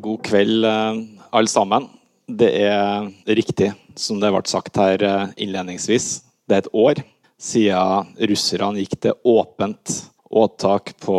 God 0.00 0.22
kveld, 0.24 0.64
eh, 0.64 0.94
alle 1.30 1.46
sammen. 1.46 1.88
Det 2.26 2.50
er 2.62 3.10
riktig, 3.26 3.72
som 3.94 4.20
det 4.20 4.30
ble 4.32 4.42
sagt 4.50 4.76
her 4.80 5.02
eh, 5.02 5.26
innledningsvis. 5.44 6.24
Det 6.48 6.56
er 6.56 6.64
et 6.64 6.74
år 6.74 7.02
siden 7.40 8.10
russerne 8.30 8.82
gikk 8.82 8.96
til 9.06 9.18
åpent 9.24 9.94
åtak 10.30 10.94
på 11.04 11.18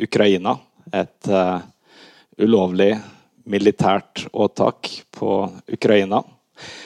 Ukraina. 0.00 0.56
Et 0.92 1.30
uh, 1.30 1.62
ulovlig 2.40 2.92
militært 3.46 4.26
åtak 4.32 4.90
på 5.14 5.44
Ukraina. 5.70 6.22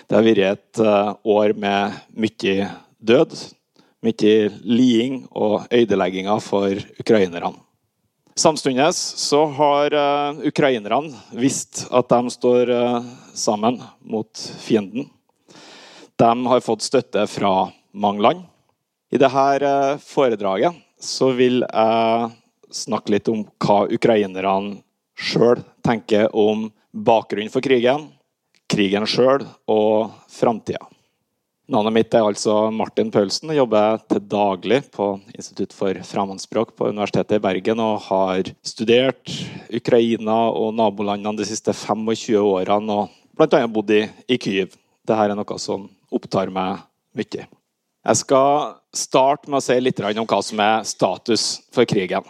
Det 0.07 0.19
har 0.19 0.27
vært 0.27 0.45
et 0.45 0.83
år 1.25 1.55
med 1.57 1.97
mye 2.21 2.69
død, 3.01 3.37
mye 4.05 4.35
liding 4.61 5.23
og 5.33 5.65
ødelegginger 5.73 6.43
for 6.45 6.85
ukrainerne. 7.01 7.55
Samtidig 8.37 8.95
så 8.95 9.47
har 9.47 9.95
uh, 9.95 10.39
ukrainerne 10.43 11.15
visst 11.31 11.85
at 11.95 12.09
de 12.11 12.31
står 12.31 12.71
uh, 12.71 13.05
sammen 13.35 13.79
mot 14.03 14.41
fienden. 14.59 15.07
De 16.19 16.47
har 16.47 16.61
fått 16.61 16.83
støtte 16.83 17.27
fra 17.31 17.71
mange 17.95 18.23
land. 18.27 18.43
I 19.15 19.21
dette 19.23 19.71
uh, 19.71 20.03
foredraget 20.03 20.75
så 20.99 21.31
vil 21.39 21.63
jeg 21.63 22.33
snakke 22.75 23.15
litt 23.15 23.31
om 23.31 23.45
hva 23.63 23.85
ukrainerne 23.87 24.81
sjøl 25.15 25.63
tenker 25.87 26.27
om 26.35 26.67
bakgrunnen 26.91 27.55
for 27.55 27.63
krigen, 27.63 28.09
krigen 28.67 29.07
sjøl 29.07 29.47
og 29.71 30.11
framtida. 30.27 30.83
Navnet 31.65 31.95
mitt 31.97 32.13
er 32.13 32.27
altså 32.27 32.69
Martin 32.69 33.09
Paulsen. 33.09 33.49
Jeg 33.49 33.63
jobber 33.63 34.03
til 34.13 34.21
daglig 34.29 34.83
på 34.93 35.07
Institutt 35.33 35.73
for 35.73 35.97
fremmedspråk 36.05 36.75
på 36.77 36.91
Universitetet 36.93 37.39
i 37.39 37.41
Bergen 37.47 37.81
og 37.81 38.03
har 38.05 38.51
studert 38.61 39.33
Ukraina 39.73 40.37
og 40.53 40.75
nabolandene 40.77 41.41
de 41.41 41.47
siste 41.49 41.73
25 41.73 42.37
årene 42.37 42.99
og 42.99 43.17
bl.a. 43.33 43.63
bodd 43.65 43.95
i, 43.97 44.03
i 44.29 44.37
Kyiv. 44.37 44.77
Dette 45.09 45.25
er 45.25 45.33
noe 45.33 45.59
som 45.61 45.89
opptar 46.13 46.53
meg 46.53 46.85
mye. 47.17 47.49
Jeg 47.49 48.21
skal 48.21 48.77
starte 48.93 49.49
med 49.49 49.63
å 49.63 49.65
si 49.65 49.81
litt 49.81 50.05
om 50.05 50.29
hva 50.29 50.45
som 50.45 50.61
er 50.61 50.85
status 50.85 51.49
for 51.73 51.89
krigen. 51.89 52.29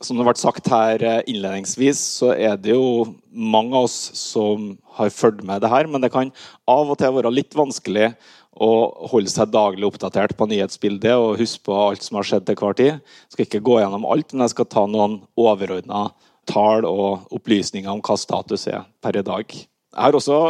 Som 0.00 0.16
det 0.16 0.24
ble 0.24 0.32
sagt 0.40 0.72
her 0.72 1.04
innledningsvis, 1.28 2.00
så 2.22 2.32
er 2.32 2.56
det 2.56 2.72
jo 2.72 3.10
mange 3.28 3.76
av 3.76 3.90
oss 3.90 4.00
som 4.16 4.70
har 4.96 5.12
fulgt 5.12 5.44
med 5.44 5.60
det 5.60 5.68
her, 5.68 5.84
men 5.84 6.00
det 6.00 6.08
kan 6.14 6.32
av 6.64 6.88
og 6.88 6.96
til 6.96 7.12
være 7.18 7.36
litt 7.36 7.52
vanskelig 7.52 8.14
og 8.58 9.10
holde 9.12 9.30
seg 9.30 9.52
daglig 9.54 9.86
oppdatert 9.86 10.34
på 10.36 10.48
nyhetsbildet 10.50 11.14
og 11.14 11.38
huske 11.38 11.62
på 11.68 11.76
alt 11.76 12.02
som 12.04 12.18
har 12.18 12.26
skjedd 12.26 12.48
til 12.48 12.58
hver 12.58 12.74
tid. 12.78 12.96
Jeg 12.98 13.36
skal 13.36 13.46
ikke 13.46 13.62
gå 13.68 13.76
gjennom 13.80 14.08
alt, 14.10 14.34
men 14.34 14.44
jeg 14.44 14.54
skal 14.56 14.68
ta 14.72 14.86
noen 14.90 15.20
overordna 15.38 16.08
tall 16.50 16.86
og 16.88 17.30
opplysninger 17.36 17.92
om 17.92 18.02
hva 18.04 18.16
status 18.18 18.66
er 18.70 18.82
per 19.02 19.20
i 19.20 19.24
dag. 19.26 19.54
Jeg 19.54 20.02
har 20.02 20.16
også 20.16 20.40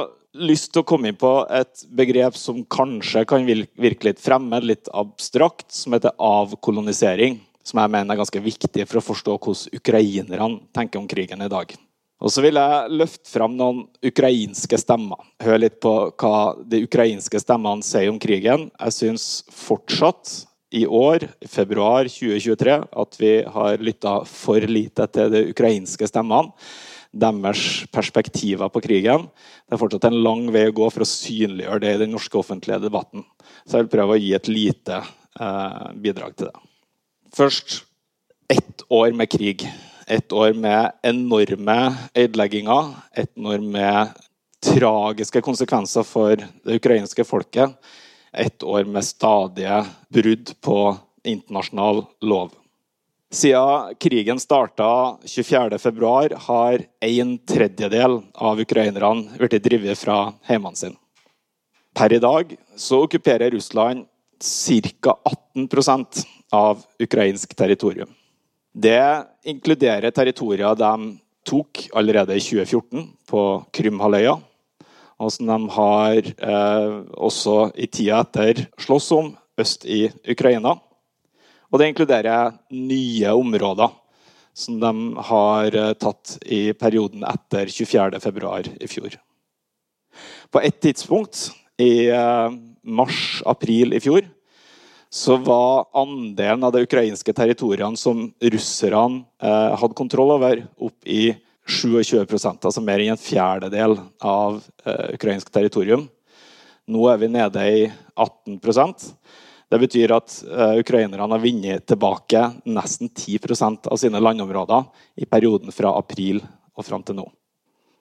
lyst 0.41 0.71
til 0.73 0.83
å 0.83 0.87
komme 0.87 1.11
inn 1.11 1.19
på 1.19 1.33
et 1.53 1.85
begrep 1.97 2.39
som 2.39 2.63
kanskje 2.71 3.27
kan 3.29 3.47
virke 3.47 4.09
litt 4.09 4.23
fremmed, 4.23 4.67
litt 4.67 4.91
abstrakt, 4.95 5.69
som 5.75 5.97
heter 5.97 6.15
avkolonisering. 6.17 7.41
Som 7.67 7.83
jeg 7.83 7.93
mener 7.93 8.15
er 8.15 8.23
ganske 8.23 8.41
viktig 8.43 8.87
for 8.89 9.01
å 9.01 9.05
forstå 9.05 9.37
hvordan 9.37 9.81
ukrainerne 9.81 10.51
tenker 10.75 11.03
om 11.03 11.09
krigen 11.11 11.45
i 11.45 11.51
dag. 11.53 11.75
Og 12.21 12.33
så 12.33 12.43
vil 12.45 12.59
jeg 12.61 12.93
løfte 13.01 13.33
fram 13.33 13.55
noen 13.57 13.87
ukrainske 14.05 14.77
stemmer. 14.81 15.23
Hør 15.41 15.63
litt 15.63 15.79
på 15.81 15.95
hva 16.21 16.53
de 16.69 16.83
ukrainske 16.85 17.41
stemmene 17.41 17.87
sier 17.87 18.11
om 18.13 18.21
krigen. 18.21 18.69
Jeg 18.77 18.97
syns 18.97 19.27
fortsatt 19.57 20.35
i 20.77 20.85
år, 20.87 21.25
i 21.41 21.49
februar 21.51 22.07
2023, 22.13 22.77
at 23.03 23.19
vi 23.19 23.33
har 23.57 23.83
lytta 23.83 24.21
for 24.29 24.69
lite 24.69 25.09
til 25.11 25.33
de 25.33 25.45
ukrainske 25.51 26.07
stemmene. 26.11 26.53
Deres 27.11 27.89
perspektiver 27.91 28.69
på 28.71 28.85
krigen. 28.85 29.25
Det 29.67 29.75
er 29.75 29.81
fortsatt 29.81 30.07
en 30.07 30.21
lang 30.23 30.45
vei 30.55 30.69
å 30.69 30.77
gå 30.77 30.87
for 30.93 31.03
å 31.03 31.09
synliggjøre 31.09 31.83
det 31.83 31.95
i 31.97 32.03
den 32.05 32.13
norske 32.15 32.39
offentlige 32.39 32.85
debatten. 32.85 33.25
Så 33.65 33.79
jeg 33.79 33.89
vil 33.89 33.95
prøve 33.97 34.15
å 34.15 34.21
gi 34.21 34.35
et 34.37 34.51
lite 34.53 35.01
eh, 35.01 35.87
bidrag 36.05 36.37
til 36.37 36.53
det. 36.53 36.67
Først 37.35 37.81
ett 38.51 38.85
år 38.93 39.17
med 39.17 39.31
krig 39.33 39.65
et 40.11 40.33
år 40.35 40.57
med 40.59 40.91
enorme 41.07 41.79
ødelegginger, 42.19 42.95
et 43.15 43.31
år 43.39 43.63
med 43.63 44.17
tragiske 44.61 45.43
konsekvenser 45.45 46.05
for 46.05 46.35
det 46.37 46.81
ukrainske 46.81 47.25
folket. 47.25 47.77
Et 48.35 48.63
år 48.63 48.85
med 48.91 49.07
stadige 49.07 49.85
brudd 50.13 50.53
på 50.63 50.79
internasjonal 51.25 52.05
lov. 52.23 52.51
Siden 53.31 53.95
krigen 54.03 54.41
starta 54.43 55.17
24.2, 55.23 56.35
har 56.35 56.83
en 57.07 57.37
tredjedel 57.47 58.21
av 58.35 58.61
ukrainerne 58.61 59.39
blitt 59.39 59.63
drevet 59.63 59.99
fra 59.99 60.33
hjemmene 60.49 60.79
sine. 60.79 60.99
Per 61.95 62.13
i 62.15 62.23
dag 62.23 62.55
så 62.79 63.05
okkuperer 63.07 63.51
Russland 63.55 64.07
ca. 64.41 65.15
18% 65.55 66.25
av 66.51 66.83
ukrainsk 66.99 67.55
territorium. 67.55 68.11
Det 68.71 69.27
inkluderer 69.51 70.13
territorier 70.15 70.77
de 70.79 71.19
tok 71.47 71.89
allerede 71.97 72.37
i 72.37 72.43
2014 72.43 73.09
på 73.27 73.43
Krymhalvøya, 73.75 74.37
og 75.21 75.33
som 75.35 75.51
de 75.51 75.59
har 75.75 76.21
eh, 76.31 76.93
også 77.19 77.57
i 77.75 77.89
tida 77.91 78.21
etter 78.23 78.63
slåss 78.81 79.11
om 79.17 79.33
øst 79.61 79.85
i 79.85 80.05
Ukraina. 80.31 80.77
Og 81.71 81.81
det 81.81 81.91
inkluderer 81.91 82.55
nye 82.71 83.35
områder 83.35 83.91
som 84.55 84.79
de 84.81 84.93
har 85.29 85.75
eh, 85.75 85.93
tatt 85.99 86.39
i 86.47 86.71
perioden 86.73 87.27
etter 87.27 87.67
24.2 87.67 88.77
i 88.79 88.91
fjor. 88.91 89.19
På 90.51 90.63
et 90.63 90.79
tidspunkt 90.83 91.51
i 91.81 92.07
eh, 92.07 92.59
mars-april 92.87 93.99
i 93.99 94.03
fjor 94.03 94.25
så 95.11 95.37
var 95.37 95.87
andelen 95.93 96.65
av 96.65 96.73
de 96.73 96.85
ukrainske 96.87 97.33
territoriene 97.35 97.99
som 97.99 98.29
russerne 98.41 99.25
eh, 99.43 99.73
hadde 99.81 99.99
kontroll 99.99 100.37
over, 100.37 100.63
opp 100.79 101.07
i 101.07 101.33
27% 101.71 102.67
altså 102.67 102.83
mer 102.83 103.03
enn 103.03 103.15
en 103.15 103.21
fjerdedel 103.21 103.97
av 104.23 104.61
eh, 104.85 105.15
ukrainsk 105.17 105.51
territorium. 105.51 106.07
Nå 106.91 107.07
er 107.11 107.19
vi 107.23 107.31
nede 107.31 107.67
i 107.71 107.83
18% 108.19 109.11
Det 109.71 109.79
betyr 109.79 110.15
at 110.15 110.39
eh, 110.47 110.79
ukrainerne 110.83 111.27
har 111.27 111.43
vunnet 111.43 111.87
tilbake 111.87 112.47
nesten 112.67 113.11
10% 113.11 113.91
av 113.91 113.99
sine 113.99 114.23
landområder 114.23 114.89
i 115.23 115.27
perioden 115.27 115.75
fra 115.75 115.93
april 115.99 116.41
og 116.75 116.87
fram 116.87 117.03
til 117.07 117.19
nå. 117.19 117.27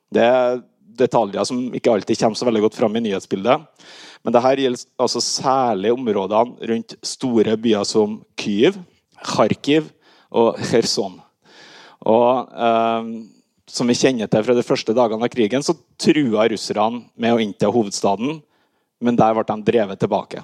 Det 0.09 0.29
detaljer 0.97 1.45
som 1.47 1.61
ikke 1.75 1.91
alltid 1.93 2.19
kommer 2.19 2.39
så 2.39 2.47
veldig 2.49 2.65
godt 2.67 2.77
fram 2.79 2.95
i 2.97 3.03
nyhetsbildet. 3.05 3.85
Men 4.23 4.35
dette 4.35 4.51
gjelder 4.59 4.85
altså 4.99 5.21
særlig 5.23 5.93
områdene 5.95 6.69
rundt 6.71 6.95
store 7.05 7.55
byer 7.61 7.87
som 7.87 8.19
Kyiv, 8.39 8.79
Kharkiv 9.23 9.89
og 10.29 10.59
Kherson. 10.69 11.19
Og 12.07 12.51
eh, 12.51 13.09
som 13.69 13.89
vi 13.89 13.97
kjenner 13.97 14.29
til 14.31 14.45
fra 14.45 14.55
de 14.57 14.65
første 14.65 14.95
dagene 14.97 15.25
av 15.25 15.31
krigen, 15.31 15.63
så 15.63 15.77
trua 16.01 16.47
russerne 16.49 17.03
med 17.19 17.35
å 17.35 17.41
innta 17.43 17.71
hovedstaden, 17.71 18.39
men 18.99 19.19
der 19.19 19.35
ble 19.35 19.45
de 19.47 19.67
drevet 19.67 20.01
tilbake. 20.01 20.43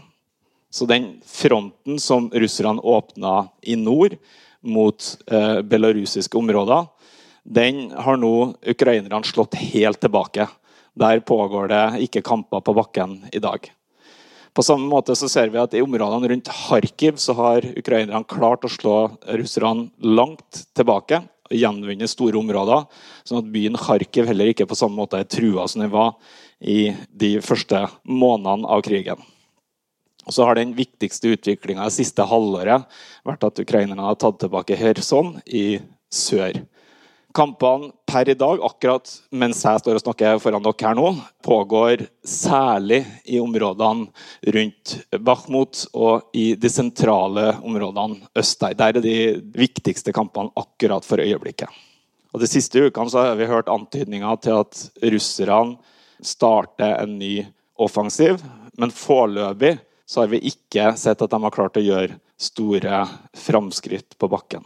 Så 0.72 0.88
den 0.88 1.16
fronten 1.28 2.00
som 2.02 2.28
russerne 2.34 2.84
åpna 2.84 3.48
i 3.64 3.78
nord 3.80 4.18
mot 4.66 5.08
eh, 5.32 5.62
belarusiske 5.64 6.38
områder, 6.38 6.88
den 7.46 7.92
har 7.94 8.18
nå 8.18 8.56
ukrainerne 8.66 9.24
slått 9.24 9.56
helt 9.72 10.02
tilbake. 10.02 10.48
Der 10.98 11.20
pågår 11.20 11.70
det 11.70 11.86
ikke 12.08 12.24
kamper 12.26 12.64
på 12.66 12.74
bakken 12.74 13.20
i 13.34 13.40
dag. 13.40 13.70
På 14.56 14.64
samme 14.64 14.88
måte 14.88 15.16
så 15.20 15.28
ser 15.30 15.52
vi 15.52 15.60
at 15.60 15.74
I 15.76 15.84
områdene 15.84 16.30
rundt 16.32 16.50
Kharkiv 16.50 17.20
så 17.20 17.36
har 17.36 17.66
ukrainerne 17.76 18.24
klart 18.24 18.64
å 18.64 18.72
slå 18.72 18.96
russerne 19.36 19.90
langt 20.00 20.62
tilbake 20.78 21.20
og 21.46 21.54
gjenvunnet 21.60 22.10
store 22.10 22.40
områder, 22.40 22.86
sånn 23.28 23.44
at 23.44 23.52
byen 23.52 23.76
Kharkiv 23.78 24.30
heller 24.32 24.50
ikke 24.50 24.66
på 24.70 24.78
samme 24.80 24.98
måte 24.98 25.20
er 25.20 25.28
trua 25.30 25.68
som 25.70 25.84
den 25.84 25.92
var 25.94 26.16
i 26.64 26.96
de 27.12 27.36
første 27.44 27.84
månedene 28.08 28.72
av 28.72 28.86
krigen. 28.88 29.20
Og 30.26 30.34
så 30.34 30.48
har 30.48 30.56
Den 30.56 30.74
viktigste 30.74 31.36
utviklinga 31.36 31.84
det 31.86 31.94
siste 32.00 32.24
halvåret 32.26 32.88
vært 33.28 33.44
at 33.46 33.60
ukrainerne 33.62 34.08
har 34.08 34.16
tatt 34.16 34.40
tilbake 34.42 34.80
Kherson 34.80 35.36
i 35.46 35.78
sør. 36.10 36.64
Kampene 37.36 37.92
per 38.08 38.30
i 38.30 38.34
dag, 38.34 38.62
akkurat 38.64 39.10
mens 39.36 39.60
jeg 39.66 39.82
står 39.82 39.98
og 39.98 40.04
snakker 40.06 40.38
foran 40.40 40.64
dere 40.64 40.88
her 40.88 40.96
nå, 40.96 41.10
pågår 41.44 42.06
særlig 42.24 43.02
i 43.28 43.42
områdene 43.44 44.08
rundt 44.56 44.94
Bakhmut 45.20 45.82
og 45.92 46.30
i 46.32 46.54
de 46.56 46.72
sentrale 46.72 47.50
områdene 47.60 48.30
øst 48.40 48.64
der. 48.64 48.78
Der 48.80 48.96
er 48.96 49.04
de 49.04 49.18
viktigste 49.52 50.16
kampene 50.16 50.54
akkurat 50.56 51.04
for 51.04 51.20
øyeblikket. 51.20 51.68
Og 52.32 52.40
De 52.40 52.48
siste 52.48 52.88
ukene 52.88 53.12
har 53.12 53.36
vi 53.36 53.52
hørt 53.52 53.72
antydninger 53.72 54.40
til 54.44 54.62
at 54.62 54.86
russerne 55.04 55.76
starter 56.24 57.02
en 57.02 57.18
ny 57.20 57.46
offensiv, 57.76 58.40
men 58.80 58.96
foreløpig 58.96 59.76
har 60.16 60.32
vi 60.32 60.40
ikke 60.54 60.94
sett 61.00 61.22
at 61.22 61.36
de 61.36 61.44
har 61.44 61.56
klart 61.56 61.80
å 61.80 61.84
gjøre 61.84 62.16
store 62.40 63.04
framskritt 63.36 64.16
på 64.20 64.32
bakken. 64.32 64.64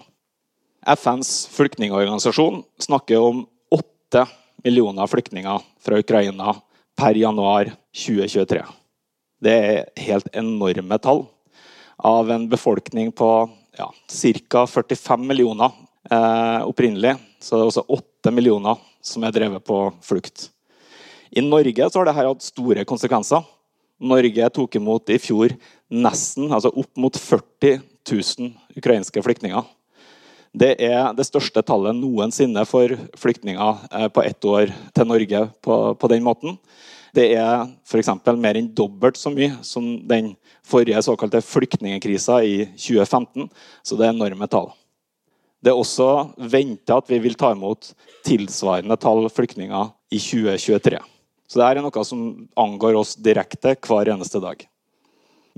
FNs 0.86 1.48
flyktningorganisasjon 1.52 2.64
snakker 2.80 3.20
om 3.20 3.46
åtte 3.72 4.26
millioner 4.64 5.08
flyktninger 5.08 5.60
fra 5.80 6.00
Ukraina 6.00 6.56
per 6.98 7.16
januar 7.16 7.72
2023. 7.96 8.64
Det 9.40 9.56
er 9.56 10.04
helt 10.04 10.28
enorme 10.36 11.00
tall. 11.00 11.26
Av 11.98 12.32
en 12.32 12.48
befolkning 12.50 13.12
på 13.12 13.50
ja, 13.78 13.92
ca. 14.50 14.66
45 14.68 15.28
millioner 15.28 15.72
eh, 16.12 16.62
opprinnelig, 16.68 17.16
så 17.40 17.56
det 17.56 17.64
er 17.64 17.72
også 17.72 17.86
8 17.88 18.34
millioner 18.36 18.80
som 19.04 19.24
er 19.24 19.36
drevet 19.36 19.64
på 19.68 19.82
flukt. 20.04 20.50
I 21.32 21.44
Norge 21.46 21.90
har 21.94 22.08
dette 22.08 22.18
hatt 22.18 22.46
store 22.46 22.86
konsekvenser. 22.88 23.44
Norge 24.00 24.50
tok 24.56 24.76
imot 24.80 25.12
i 25.12 25.20
fjor 25.20 25.54
nesten, 25.92 26.48
altså 26.52 26.72
opp 26.72 26.92
mot 27.00 27.16
40 27.16 27.82
000 28.08 28.80
ukrainske 28.80 29.24
flyktninger. 29.24 29.68
Det 30.54 30.74
er 30.82 31.12
det 31.14 31.28
største 31.28 31.62
tallet 31.66 31.98
noensinne 31.98 32.64
for 32.66 32.96
flyktninger 33.20 33.84
eh, 33.92 34.08
på 34.10 34.24
ett 34.26 34.46
år 34.46 34.72
til 34.96 35.10
Norge 35.10 35.44
på, 35.62 35.76
på 35.94 36.10
den 36.10 36.26
måten. 36.26 36.58
Det 37.14 37.28
er 37.38 37.68
f.eks. 37.86 38.10
mer 38.38 38.58
enn 38.58 38.70
dobbelt 38.74 39.18
så 39.18 39.32
mye 39.34 39.56
som 39.66 39.86
den 40.10 40.34
forrige 40.66 41.02
såkalte 41.06 41.42
flyktningkrisa 41.46 42.42
i 42.46 42.56
2015. 42.78 43.50
Så 43.84 43.98
det 43.98 44.08
er 44.08 44.14
enorme 44.14 44.50
tall. 44.50 44.72
Det 45.60 45.74
er 45.74 45.78
også 45.78 46.30
venta 46.50 47.00
at 47.02 47.10
vi 47.12 47.20
vil 47.22 47.36
ta 47.38 47.52
imot 47.54 47.92
tilsvarende 48.26 48.96
tall 49.02 49.28
flyktninger 49.34 49.90
i 50.14 50.22
2023. 50.22 51.02
Så 51.50 51.60
det 51.60 51.66
er 51.66 51.82
noe 51.84 52.06
som 52.06 52.26
angår 52.60 52.98
oss 53.00 53.16
direkte 53.18 53.74
hver 53.86 54.14
eneste 54.14 54.42
dag. 54.42 54.62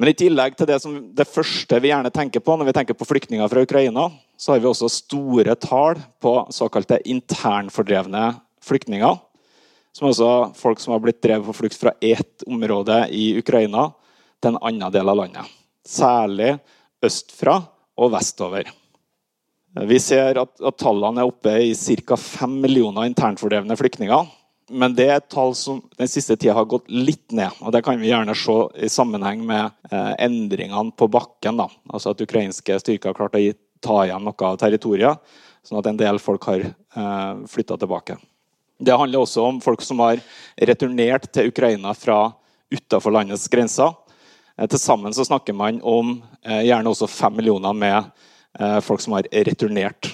Men 0.01 0.09
i 0.09 0.17
tillegg 0.17 0.55
til 0.57 0.65
det, 0.65 0.79
som, 0.81 0.95
det 1.13 1.27
første 1.29 1.77
vi 1.77 1.91
gjerne 1.91 2.09
tenker 2.09 2.41
på 2.41 2.55
når 2.57 2.71
vi 2.71 2.73
tenker 2.73 2.95
på 2.97 3.05
flyktninger 3.05 3.49
fra 3.51 3.61
Ukraina, 3.61 4.07
så 4.33 4.55
har 4.55 4.63
vi 4.63 4.65
også 4.71 4.87
store 4.89 5.53
tall 5.61 5.99
på 6.17 6.31
såkalte 6.49 6.97
internfordrevne 7.05 8.23
flyktninger. 8.65 9.19
Som 9.93 10.07
er 10.07 10.15
også 10.15 10.31
folk 10.57 10.81
som 10.81 10.95
har 10.95 11.03
blitt 11.03 11.21
drevet 11.21 11.45
på 11.45 11.53
flukt 11.53 11.77
fra 11.77 11.93
ett 12.01 12.41
område 12.49 12.97
i 13.13 13.35
Ukraina 13.37 13.91
til 14.41 14.55
en 14.55 14.61
annen 14.71 14.89
del 14.95 15.13
av 15.13 15.21
landet. 15.21 15.53
Særlig 15.85 16.55
østfra 17.05 17.59
og 18.01 18.13
vestover. 18.15 18.73
Vi 19.85 20.01
ser 20.01 20.41
at, 20.41 20.55
at 20.57 20.81
tallene 20.81 21.21
er 21.21 21.29
oppe 21.29 21.53
i 21.61 21.75
ca. 21.77 22.17
5 22.17 22.57
millioner 22.65 23.05
internfordrevne 23.11 23.77
flyktninger 23.77 24.33
men 24.71 24.95
det 24.95 25.05
er 25.07 25.17
et 25.19 25.29
tall 25.31 25.53
som 25.57 25.81
den 25.99 26.09
siste 26.09 26.37
tida 26.39 26.55
har 26.55 26.67
gått 26.69 26.89
litt 26.91 27.33
ned. 27.35 27.51
og 27.61 27.73
Det 27.75 27.83
kan 27.85 27.99
vi 27.99 28.09
gjerne 28.09 28.35
se 28.37 28.57
i 28.79 28.89
sammenheng 28.91 29.43
med 29.45 29.71
eh, 29.91 30.13
endringene 30.25 30.95
på 30.97 31.07
bakken. 31.11 31.59
Da. 31.61 31.67
Altså 31.91 32.13
At 32.13 32.23
ukrainske 32.23 32.79
styrker 32.81 33.11
har 33.11 33.17
klart 33.17 33.37
å 33.37 33.43
ta 33.81 33.97
igjen 34.05 34.25
noe 34.25 34.47
av 34.47 34.59
territoriet, 34.61 35.33
sånn 35.65 35.79
at 35.81 35.89
en 35.89 35.99
del 35.99 36.21
folk 36.21 36.45
har 36.49 36.65
eh, 36.67 37.41
flytta 37.51 37.77
tilbake. 37.81 38.17
Det 38.81 38.97
handler 38.97 39.21
også 39.21 39.43
om 39.45 39.59
folk 39.61 39.83
som 39.85 40.01
har 40.01 40.21
returnert 40.57 41.27
til 41.33 41.51
Ukraina 41.51 41.93
fra 41.97 42.31
utafor 42.71 43.13
landets 43.13 43.49
grenser. 43.51 43.93
Eh, 44.57 44.67
til 44.67 44.81
sammen 44.81 45.13
så 45.13 45.25
snakker 45.27 45.57
man 45.57 45.81
om 45.83 46.17
eh, 46.45 46.63
gjerne 46.69 46.93
også 46.93 47.09
fem 47.11 47.37
millioner 47.37 47.77
med 47.77 47.99
eh, 48.59 48.79
folk 48.85 49.03
som 49.03 49.17
har 49.17 49.29
returnert. 49.49 50.13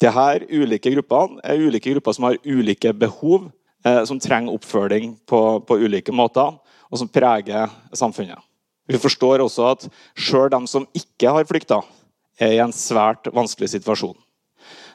Disse 0.00 0.28
ulike 0.48 0.92
gruppene 0.94 1.42
er 1.44 1.60
ulike 1.60 1.92
grupper 1.92 2.16
som 2.16 2.30
har 2.30 2.38
ulike 2.46 2.92
behov 2.96 3.50
eh, 3.50 3.56
som 3.80 4.18
trenger 4.20 4.52
oppfølging 4.52 5.14
på, 5.28 5.40
på, 5.64 5.78
ulike 5.80 6.12
måter, 6.12 6.58
og 6.90 7.00
som 7.00 7.08
preger 7.08 7.70
samfunnet. 7.96 8.40
Vi 8.90 8.98
forstår 8.98 9.40
også 9.44 9.68
at 9.70 9.86
sjøl 10.18 10.50
de 10.52 10.60
som 10.68 10.88
ikke 10.96 11.32
har 11.32 11.46
flykta, 11.48 11.80
er 12.40 12.56
i 12.56 12.60
en 12.62 12.74
svært 12.74 13.28
vanskelig 13.32 13.70
situasjon. 13.74 14.16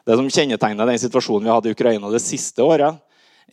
Det 0.05 0.17
som 0.17 0.29
kjennetegner 0.29 0.89
den 0.89 1.01
situasjonen 1.01 1.47
vi 1.47 1.53
hadde 1.53 1.71
i 1.71 1.75
Ukraina 1.77 2.11
det 2.13 2.21
siste 2.21 2.61
året, 2.65 2.99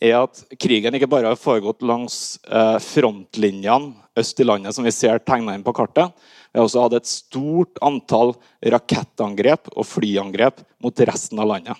er 0.01 0.17
at 0.19 0.41
krigen 0.59 0.97
ikke 0.97 1.09
bare 1.09 1.31
har 1.31 1.39
foregått 1.39 1.85
langs 1.85 2.37
eh, 2.49 2.77
frontlinjene 2.81 3.93
øst 4.19 4.41
i 4.41 4.45
landet, 4.45 4.75
som 4.75 4.85
vi 4.85 4.93
ser 4.93 5.21
tegna 5.23 5.55
inn 5.55 5.65
på 5.65 5.73
kartet. 5.75 6.11
Vi 6.51 6.59
har 6.59 6.67
også 6.67 6.83
hatt 6.83 6.97
et 6.99 7.09
stort 7.09 7.79
antall 7.85 8.35
rakettangrep 8.73 9.71
og 9.73 9.87
flyangrep 9.89 10.61
mot 10.83 11.05
resten 11.09 11.41
av 11.41 11.49
landet. 11.49 11.79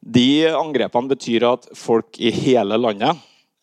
De 0.00 0.48
angrepene 0.48 1.12
betyr 1.12 1.44
at 1.48 1.66
folk 1.76 2.16
i 2.20 2.30
hele 2.32 2.78
landet 2.80 3.16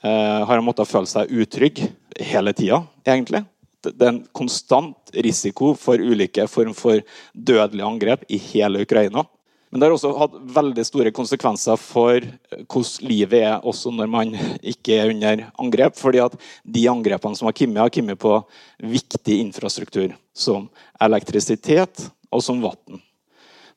eh, 0.03 0.41
har 0.45 0.61
måttet 0.61 0.89
føle 0.89 1.09
seg 1.09 1.31
utrygge 1.33 1.89
hele 2.21 2.53
tida, 2.53 2.83
egentlig. 3.07 3.43
Det 3.81 4.03
er 4.03 4.11
en 4.11 4.25
konstant 4.35 5.17
risiko 5.25 5.73
for 5.77 6.01
ulike 6.01 6.47
form 6.49 6.75
for 6.77 7.01
dødelige 7.33 7.87
angrep 7.87 8.25
i 8.29 8.39
hele 8.51 8.83
Ukraina. 8.85 9.23
Men 9.69 9.81
det 9.81 9.87
har 9.87 9.95
også 9.97 10.13
hatt 10.15 10.35
veldig 10.55 10.83
store 10.87 11.11
konsekvenser 11.15 11.79
for 11.81 12.23
hvordan 12.53 13.09
livet 13.09 13.41
er 13.43 13.65
også 13.67 13.91
når 13.91 14.11
man 14.11 14.31
ikke 14.61 14.95
er 14.95 15.11
under 15.11 15.43
angrep. 15.59 15.97
fordi 15.99 16.21
at 16.23 16.37
de 16.63 16.85
angrepene 16.87 17.35
som 17.35 17.49
har 17.49 17.57
kommet, 17.57 17.81
har 17.81 17.91
kommet 17.91 18.19
på 18.19 18.37
viktig 18.79 19.41
infrastruktur 19.41 20.15
som 20.33 20.69
elektrisitet 21.01 22.07
og 22.31 22.43
som 22.43 22.61
vann. 22.63 23.01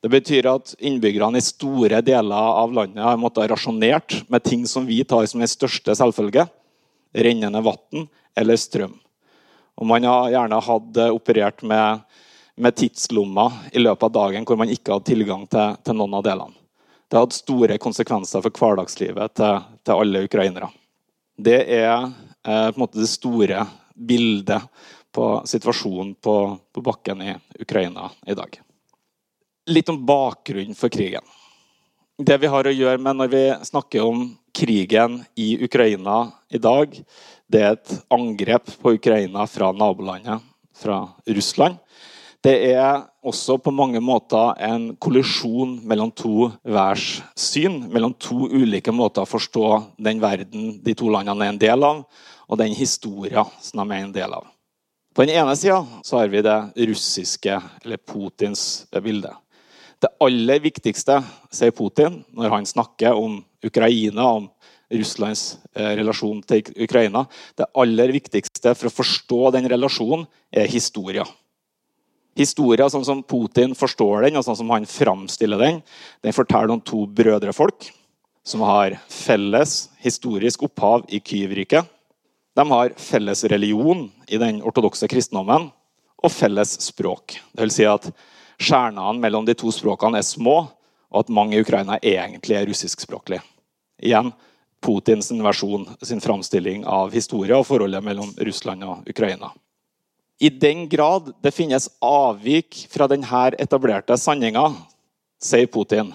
Det 0.01 0.09
betyr 0.09 0.47
at 0.49 0.73
innbyggerne 0.81 1.37
i 1.37 1.45
store 1.45 1.99
deler 2.01 2.47
av 2.61 2.71
landet 2.73 3.03
har 3.05 3.19
måttet 3.21 3.51
rasjonert 3.51 4.15
med 4.33 4.43
ting 4.43 4.63
som 4.65 4.85
vi 4.85 5.03
tar 5.05 5.27
som 5.29 5.43
den 5.43 5.49
største 5.49 5.93
selvfølge. 5.95 6.47
Rennende 7.13 7.61
vann 7.61 8.07
eller 8.35 8.57
strøm. 8.57 8.95
Og 9.77 9.85
Man 9.85 10.03
har 10.03 10.31
gjerne 10.33 10.61
hatt 10.61 10.97
eh, 10.97 11.13
operert 11.13 11.61
med, 11.61 12.01
med 12.55 12.75
tidslommer 12.75 13.59
i 13.73 13.83
løpet 13.83 14.07
av 14.07 14.15
dagen 14.15 14.47
hvor 14.47 14.57
man 14.57 14.73
ikke 14.73 14.95
hadde 14.95 15.09
tilgang 15.11 15.45
til, 15.51 15.77
til 15.85 15.97
noen 15.97 16.17
av 16.17 16.25
delene. 16.25 16.57
Det 17.05 17.19
har 17.19 17.27
hatt 17.27 17.37
store 17.37 17.77
konsekvenser 17.81 18.41
for 18.41 18.57
hverdagslivet 18.57 19.35
til, 19.37 19.69
til 19.85 20.01
alle 20.05 20.23
ukrainere. 20.25 20.71
Det 21.37 21.59
er 21.61 21.93
eh, 21.93 22.09
på 22.41 22.73
en 22.73 22.81
måte 22.81 23.03
det 23.03 23.11
store 23.11 23.67
bildet 23.93 24.65
på 25.13 25.29
situasjonen 25.45 26.15
på, 26.23 26.35
på 26.73 26.85
bakken 26.89 27.21
i 27.21 27.37
Ukraina 27.61 28.09
i 28.25 28.37
dag 28.37 28.61
litt 29.69 29.89
om 29.89 30.05
bakgrunnen 30.05 30.75
for 30.75 30.89
krigen. 30.89 31.23
Det 32.17 32.37
vi 32.37 32.49
har 32.53 32.67
å 32.67 32.73
gjøre 32.73 33.01
med 33.01 33.17
når 33.17 33.31
vi 33.31 33.43
snakker 33.65 34.05
om 34.05 34.25
krigen 34.53 35.21
i 35.39 35.55
Ukraina 35.63 36.31
i 36.53 36.59
dag, 36.61 36.93
det 37.51 37.61
er 37.61 37.77
et 37.77 37.93
angrep 38.13 38.69
på 38.81 38.95
Ukraina 38.97 39.47
fra 39.49 39.71
nabolandet, 39.73 40.43
fra 40.77 41.03
Russland. 41.27 41.79
Det 42.41 42.53
er 42.71 43.03
også 43.21 43.59
på 43.61 43.73
mange 43.73 43.99
måter 44.01 44.55
en 44.65 44.95
kollisjon 44.97 45.75
mellom 45.85 46.09
to 46.17 46.47
værs 46.65 47.19
syn. 47.37 47.83
Mellom 47.93 48.15
to 48.17 48.47
ulike 48.49 48.93
måter 48.93 49.21
å 49.21 49.29
forstå 49.29 49.67
den 50.01 50.21
verden 50.23 50.79
de 50.81 50.95
to 50.97 51.11
landene 51.13 51.45
er 51.45 51.53
en 51.53 51.61
del 51.61 51.85
av, 51.85 52.01
og 52.49 52.57
den 52.57 52.73
historien 52.73 53.45
som 53.61 53.83
de 53.83 53.93
er 53.93 54.07
en 54.07 54.15
del 54.15 54.33
av. 54.39 54.49
På 55.13 55.25
den 55.25 55.35
ene 55.35 55.53
sida 55.59 55.83
har 55.83 56.33
vi 56.33 56.41
det 56.41 56.57
russiske, 56.87 57.61
eller 57.83 58.01
Putins 58.01 58.87
bilde. 59.03 59.35
Det 60.01 60.09
aller 60.23 60.61
viktigste, 60.63 61.19
sier 61.53 61.73
Putin 61.77 62.23
når 62.33 62.55
han 62.55 62.65
snakker 62.65 63.17
om 63.17 63.37
Ukraina, 63.61 64.25
om 64.39 64.47
Russlands 64.91 65.59
eh, 65.75 65.93
relasjon 65.99 66.41
til 66.49 66.65
Ukraina, 66.81 67.27
det 67.55 67.69
aller 67.77 68.11
viktigste 68.15 68.73
for 68.75 68.89
å 68.89 68.95
forstå 68.95 69.51
den 69.55 69.69
relasjonen, 69.71 70.25
er 70.51 70.67
historia. 70.71 71.23
Historia 72.37 72.87
sånn 72.89 73.05
som 73.05 73.21
Putin 73.27 73.75
forstår 73.77 74.25
den, 74.25 74.39
og 74.39 74.45
sånn 74.47 74.57
som 74.63 74.73
han 74.73 74.87
framstiller 74.89 75.61
den, 75.61 75.81
den 76.25 76.35
forteller 76.35 76.73
om 76.73 76.81
to 76.83 77.05
brødrefolk 77.05 77.91
som 78.47 78.63
har 78.65 78.97
felles 79.11 79.91
historisk 80.01 80.63
opphav 80.65 81.05
i 81.13 81.21
Kyiv-riket. 81.21 81.85
De 82.57 82.65
har 82.67 82.95
felles 82.99 83.45
religion 83.51 84.07
i 84.27 84.39
den 84.41 84.63
ortodokse 84.65 85.07
kristendommen 85.11 85.69
og 86.21 86.33
felles 86.33 86.73
språk. 86.83 87.37
Det 87.53 87.67
vil 87.67 87.73
si 87.73 87.85
at 87.87 88.09
skjernene 88.61 89.19
mellom 89.19 89.47
de 89.47 89.55
to 89.57 89.71
språkene 89.73 90.21
er 90.21 90.27
små, 90.27 90.63
og 91.11 91.25
at 91.25 91.33
mange 91.33 91.57
i 91.57 91.63
Ukraina 91.65 91.97
egentlig 91.99 92.55
er 92.57 92.69
russiskspråklige. 92.69 93.43
Igjen 94.01 94.31
Putins 94.81 95.31
versjon, 95.31 95.85
sin 96.01 96.21
framstilling 96.21 96.85
av 96.89 97.11
historie 97.13 97.57
og 97.57 97.67
forholdet 97.67 98.01
mellom 98.03 98.31
Russland 98.41 98.85
og 98.87 99.09
Ukraina. 99.09 99.51
I 100.41 100.49
den 100.49 100.87
grad 100.89 101.33
det 101.43 101.53
finnes 101.53 101.85
avvik 102.01 102.87
fra 102.89 103.05
denne 103.11 103.43
etablerte 103.61 104.17
sanninga, 104.17 104.71
sier 105.41 105.69
Putin, 105.69 106.09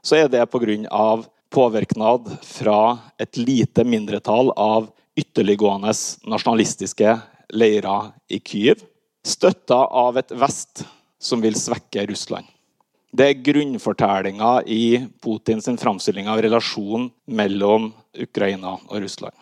så 0.00 0.22
er 0.22 0.28
det 0.32 0.46
pga. 0.48 1.24
påvirknad 1.50 2.38
fra 2.42 2.98
et 3.18 3.36
lite 3.36 3.84
mindretall 3.84 4.50
av 4.56 4.88
ytterliggående 5.16 5.92
nasjonalistiske 6.26 7.20
leirer 7.52 8.10
i 8.28 8.40
Kyiv, 8.40 8.82
støtta 9.24 9.86
av 9.86 10.16
et 10.18 10.32
vest 10.32 10.84
som 11.22 11.42
vil 11.42 11.56
svekke 11.58 12.06
Russland. 12.10 12.46
Det 13.16 13.26
er 13.30 13.42
grunnfortellinga 13.46 14.60
i 14.66 15.06
Putins 15.22 15.68
framstilling 15.80 16.28
av 16.28 16.42
relasjonen 16.44 17.08
mellom 17.24 17.92
Ukraina 18.12 18.74
og 18.76 19.00
Russland. 19.00 19.34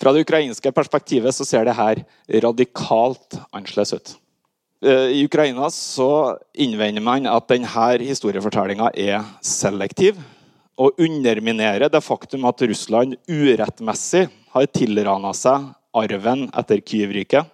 Fra 0.00 0.10
det 0.10 0.24
ukrainske 0.24 0.72
perspektivet 0.74 1.34
så 1.36 1.46
ser 1.46 1.68
det 1.68 1.76
her 1.78 2.02
radikalt 2.42 3.36
annerledes 3.52 3.94
ut. 3.94 4.14
Eh, 4.82 5.14
I 5.20 5.24
Ukraina 5.28 5.70
så 5.70 6.38
innvender 6.54 7.04
man 7.04 7.28
at 7.30 7.46
denne 7.52 8.02
historiefortellinga 8.02 8.90
er 8.98 9.22
selektiv 9.44 10.18
og 10.80 10.98
underminerer 10.98 11.92
det 11.92 12.02
faktum 12.02 12.48
at 12.48 12.64
Russland 12.66 13.14
urettmessig 13.30 14.26
har 14.54 14.70
tilrana 14.74 15.30
seg 15.36 15.70
arven 15.94 16.48
etter 16.50 16.80
Kyiv-riket. 16.80 17.46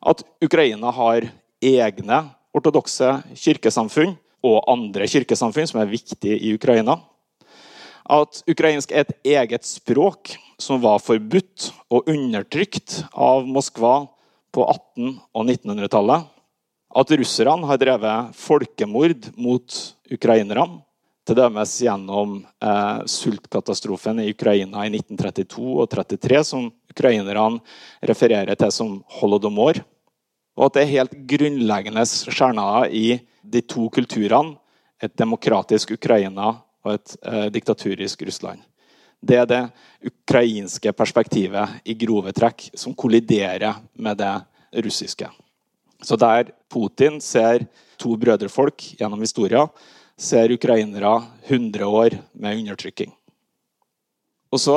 At 0.00 0.22
Ukraina 0.44 0.92
har 0.94 1.26
egne 1.60 2.20
ortodokse 2.56 3.20
kirkesamfunn 3.36 4.16
og 4.46 4.64
andre 4.72 5.06
kirkesamfunn 5.10 5.68
som 5.68 5.82
er 5.82 5.90
viktige 5.90 6.38
i 6.38 6.54
Ukraina. 6.56 6.98
At 8.10 8.42
ukrainsk 8.50 8.90
er 8.90 9.04
et 9.04 9.28
eget 9.36 9.66
språk 9.68 10.34
som 10.60 10.80
var 10.82 10.98
forbudt 11.02 11.70
og 11.92 12.08
undertrykt 12.10 13.02
av 13.14 13.46
Moskva 13.46 14.08
på 14.50 14.66
1800- 14.66 15.20
og 15.34 15.46
1900-tallet. 15.46 16.28
At 16.90 17.12
russerne 17.14 17.68
har 17.70 17.78
drevet 17.78 18.34
folkemord 18.34 19.30
mot 19.38 19.82
ukrainerne. 20.10 20.82
Dømes 21.30 21.76
gjennom 21.78 22.40
eh, 22.42 23.02
sultkatastrofen 23.06 24.18
i 24.18 24.32
Ukraina 24.32 24.82
i 24.82 24.90
1932 24.90 25.62
og 25.76 25.84
1933, 25.86 26.40
som 26.42 26.64
ukrainerne 26.90 27.60
refererer 28.02 28.58
til 28.58 28.72
som 28.74 28.96
holodomor. 29.20 29.78
Og 30.60 30.68
at 30.68 30.76
det 30.76 30.82
er 30.82 30.96
helt 30.98 31.14
grunnleggende 31.32 32.02
skjerner 32.04 32.90
i 32.92 33.14
de 33.40 33.62
to 33.64 33.88
kulturene, 33.92 34.58
et 35.00 35.14
demokratisk 35.16 35.94
Ukraina 35.96 36.50
og 36.84 36.90
et 36.92 37.14
eh, 37.24 37.46
diktaturisk 37.48 38.20
Russland. 38.28 38.60
Det 39.16 39.38
er 39.40 39.46
det 39.48 39.60
ukrainske 40.04 40.92
perspektivet 40.92 41.80
i 41.88 41.94
grove 41.96 42.34
trekk 42.36 42.66
som 42.76 42.92
kolliderer 42.92 43.78
med 43.96 44.20
det 44.20 44.34
russiske. 44.84 45.30
Så 46.04 46.16
der 46.20 46.52
Putin 46.68 47.16
ser 47.24 47.64
to 47.96 48.12
brødrefolk 48.20 48.84
gjennom 49.00 49.24
historien, 49.24 49.72
ser 50.20 50.52
ukrainere 50.52 51.14
100 51.48 51.86
år 51.86 52.18
med 52.32 52.60
undertrykking. 52.60 53.12
Og 54.52 54.60
så 54.60 54.76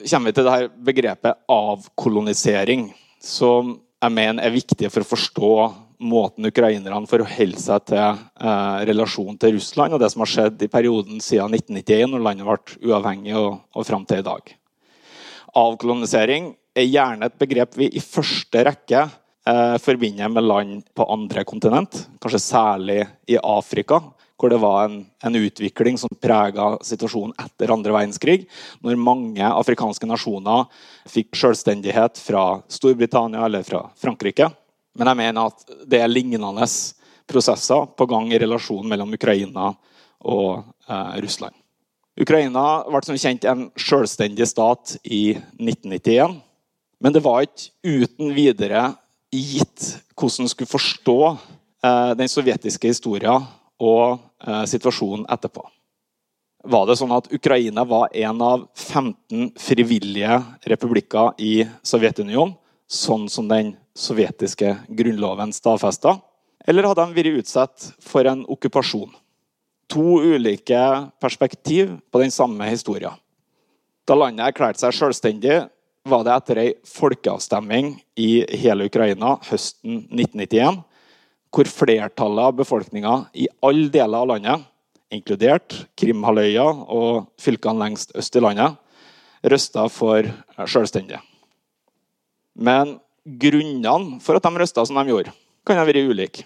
kommer 0.00 0.30
vi 0.30 0.36
til 0.38 0.48
det 0.48 0.72
begrepet 0.84 1.44
avkolonisering, 1.52 2.88
som 3.20 3.76
jeg 3.98 4.14
mener 4.14 4.44
er 4.44 4.54
viktig 4.54 4.90
for 4.92 5.02
å 5.02 5.10
forstå 5.10 5.52
måten 5.98 6.46
ukrainerne 6.46 7.10
forholder 7.10 7.58
seg 7.58 7.86
til 7.90 8.02
eh, 8.04 8.76
relasjonen 8.86 9.38
til 9.40 9.56
Russland 9.56 9.96
og 9.96 10.02
det 10.02 10.12
som 10.12 10.22
har 10.22 10.30
skjedd 10.30 10.62
i 10.62 10.70
perioden 10.70 11.22
siden 11.22 11.56
1991, 11.58 12.12
når 12.12 12.24
landet 12.26 12.46
ble 12.46 12.92
uavhengig, 12.92 13.34
og, 13.38 13.58
og 13.74 13.86
fram 13.88 14.06
til 14.06 14.22
i 14.22 14.26
dag. 14.26 14.52
Avkolonisering 15.58 16.52
er 16.78 16.86
gjerne 16.86 17.26
et 17.26 17.40
begrep 17.40 17.74
vi 17.80 17.88
i 17.90 18.04
første 18.04 18.62
rekke 18.68 19.02
eh, 19.02 19.76
forbinder 19.82 20.30
med 20.30 20.46
land 20.46 20.86
på 20.94 21.08
andre 21.10 21.42
kontinent, 21.48 22.04
kanskje 22.22 22.44
særlig 22.44 23.00
i 23.26 23.40
Afrika, 23.42 23.98
hvor 24.38 24.52
det 24.52 24.60
var 24.62 24.86
en, 24.86 25.00
en 25.24 25.34
utvikling 25.34 25.98
som 25.98 26.14
prega 26.22 26.70
situasjonen 26.86 27.34
etter 27.42 27.72
andre 27.74 27.94
verdenskrig, 27.94 28.44
når 28.84 29.00
mange 29.02 29.42
afrikanske 29.42 30.06
nasjoner 30.06 30.68
fikk 31.10 31.34
selvstendighet 31.38 32.20
fra 32.22 32.60
Storbritannia 32.70 33.42
eller 33.48 33.66
fra 33.66 33.82
Frankrike. 33.98 34.46
Men 34.98 35.10
jeg 35.10 35.20
mener 35.20 35.50
at 35.50 35.78
det 35.90 36.02
er 36.02 36.10
lignende 36.10 36.66
prosesser 37.28 37.90
på 37.98 38.06
gang 38.08 38.30
i 38.32 38.40
relasjonen 38.40 38.88
mellom 38.90 39.14
Ukraina 39.18 39.72
og 40.26 40.62
eh, 40.88 41.16
Russland. 41.22 41.54
Ukraina 42.18 42.64
ble 42.88 43.02
som 43.06 43.18
kjent 43.18 43.44
en 43.46 43.68
selvstendig 43.78 44.48
stat 44.50 44.96
i 45.04 45.36
1991. 45.58 46.38
Men 46.98 47.14
det 47.14 47.22
var 47.22 47.44
ikke 47.46 47.70
uten 47.86 48.34
videre 48.34 48.88
gitt 49.34 49.92
hvordan 50.18 50.46
en 50.46 50.50
skulle 50.50 50.70
forstå 50.70 51.20
eh, 51.28 52.12
den 52.18 52.30
sovjetiske 52.30 52.90
historien 52.90 53.46
og 53.78 54.18
eh, 54.46 54.64
situasjonen 54.68 55.26
etterpå. 55.30 55.64
Var 56.68 56.86
det 56.88 56.96
sånn 56.98 57.14
at 57.14 57.30
Ukraina 57.32 57.84
var 57.86 58.10
en 58.18 58.40
av 58.42 58.64
15 58.74 59.52
frivillige 59.62 60.40
republikker 60.66 61.38
i 61.38 61.62
Sovjetunionen, 61.86 62.56
sånn 62.88 63.28
som 63.30 63.46
den 63.48 63.76
sovjetiske 63.96 64.74
grunnloven 64.88 65.52
stadfesta? 65.54 66.16
Eller 66.68 66.88
hadde 66.88 67.06
de 67.06 67.16
vært 67.16 67.40
utsatt 67.44 67.88
for 68.02 68.26
en 68.28 68.42
okkupasjon? 68.50 69.14
To 69.88 70.18
ulike 70.20 70.82
perspektiv 71.22 71.94
på 72.10 72.20
den 72.20 72.34
samme 72.34 72.66
historien. 72.68 73.14
Da 74.08 74.16
landet 74.16 74.50
erklærte 74.50 74.82
seg 74.82 74.96
selvstendig, 74.96 75.62
var 76.08 76.24
det 76.24 76.34
etter 76.34 76.60
ei 76.62 76.68
folkeavstemning 76.88 77.94
i 78.16 78.30
hele 78.60 78.88
Ukraina 78.88 79.36
høsten 79.48 80.02
1991, 80.08 80.82
hvor 81.54 81.68
flertallet 81.70 82.50
av 82.50 82.58
befolkninga 82.58 83.14
i 83.34 83.48
alle 83.64 83.88
deler 83.92 84.22
av 84.22 84.28
landet, 84.32 84.66
inkludert 85.14 85.74
Krimhalvøya 85.96 86.66
og 86.92 87.28
fylkene 87.40 87.80
lengst 87.86 88.12
øst 88.18 88.36
i 88.36 88.42
landet, 88.44 88.76
røsta 89.46 89.86
for 89.92 90.26
selvstendige. 90.66 91.20
Men 92.58 92.98
grunnene 93.24 94.18
for 94.24 94.36
at 94.36 94.44
de 94.44 94.60
røsta 94.60 94.84
som 94.86 94.98
de 94.98 95.12
gjorde, 95.12 95.32
kan 95.66 95.78
ha 95.78 95.86
vært 95.88 96.08
ulike. 96.08 96.44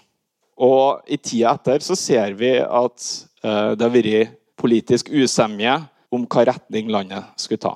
Og 0.63 1.01
i 1.09 1.17
tida 1.17 1.55
etter 1.57 1.81
så 1.83 1.97
ser 1.97 2.35
vi 2.37 2.55
at 2.61 3.07
uh, 3.43 3.73
det 3.73 3.83
har 3.87 3.93
vært 3.93 4.35
politisk 4.59 5.09
usemje 5.09 5.79
om 6.13 6.27
hva 6.29 6.45
retning 6.51 6.91
landet 6.93 7.25
skulle 7.41 7.63
ta. 7.63 7.73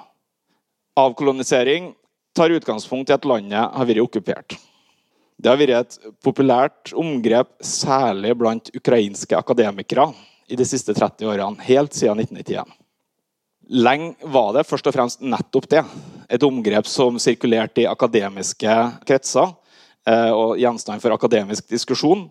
Avkolonisering 0.98 1.92
tar 2.38 2.54
utgangspunkt 2.54 3.10
i 3.10 3.16
at 3.16 3.26
landet 3.26 3.74
har 3.74 3.90
vært 3.90 4.04
okkupert. 4.06 4.58
Det 5.38 5.52
har 5.52 5.60
vært 5.60 5.76
et 5.78 6.14
populært 6.26 6.94
omgrep 6.98 7.52
særlig 7.62 8.34
blant 8.40 8.72
ukrainske 8.74 9.38
akademikere 9.38 10.10
i 10.50 10.58
de 10.58 10.66
siste 10.66 10.96
30 10.98 11.30
årene, 11.30 11.62
helt 11.68 11.94
siden 11.94 12.24
1991. 12.24 12.74
Lenge 13.68 14.32
var 14.34 14.54
det 14.56 14.66
først 14.66 14.88
og 14.88 14.96
fremst 14.96 15.22
nettopp 15.22 15.68
det. 15.70 15.84
Et 16.32 16.44
omgrep 16.44 16.88
som 16.90 17.20
sirkulerte 17.22 17.84
i 17.84 17.90
akademiske 17.90 18.76
kretser 19.06 19.52
eh, 20.08 20.32
og 20.32 20.58
gjenstand 20.58 21.04
for 21.04 21.14
akademisk 21.14 21.68
diskusjon. 21.70 22.26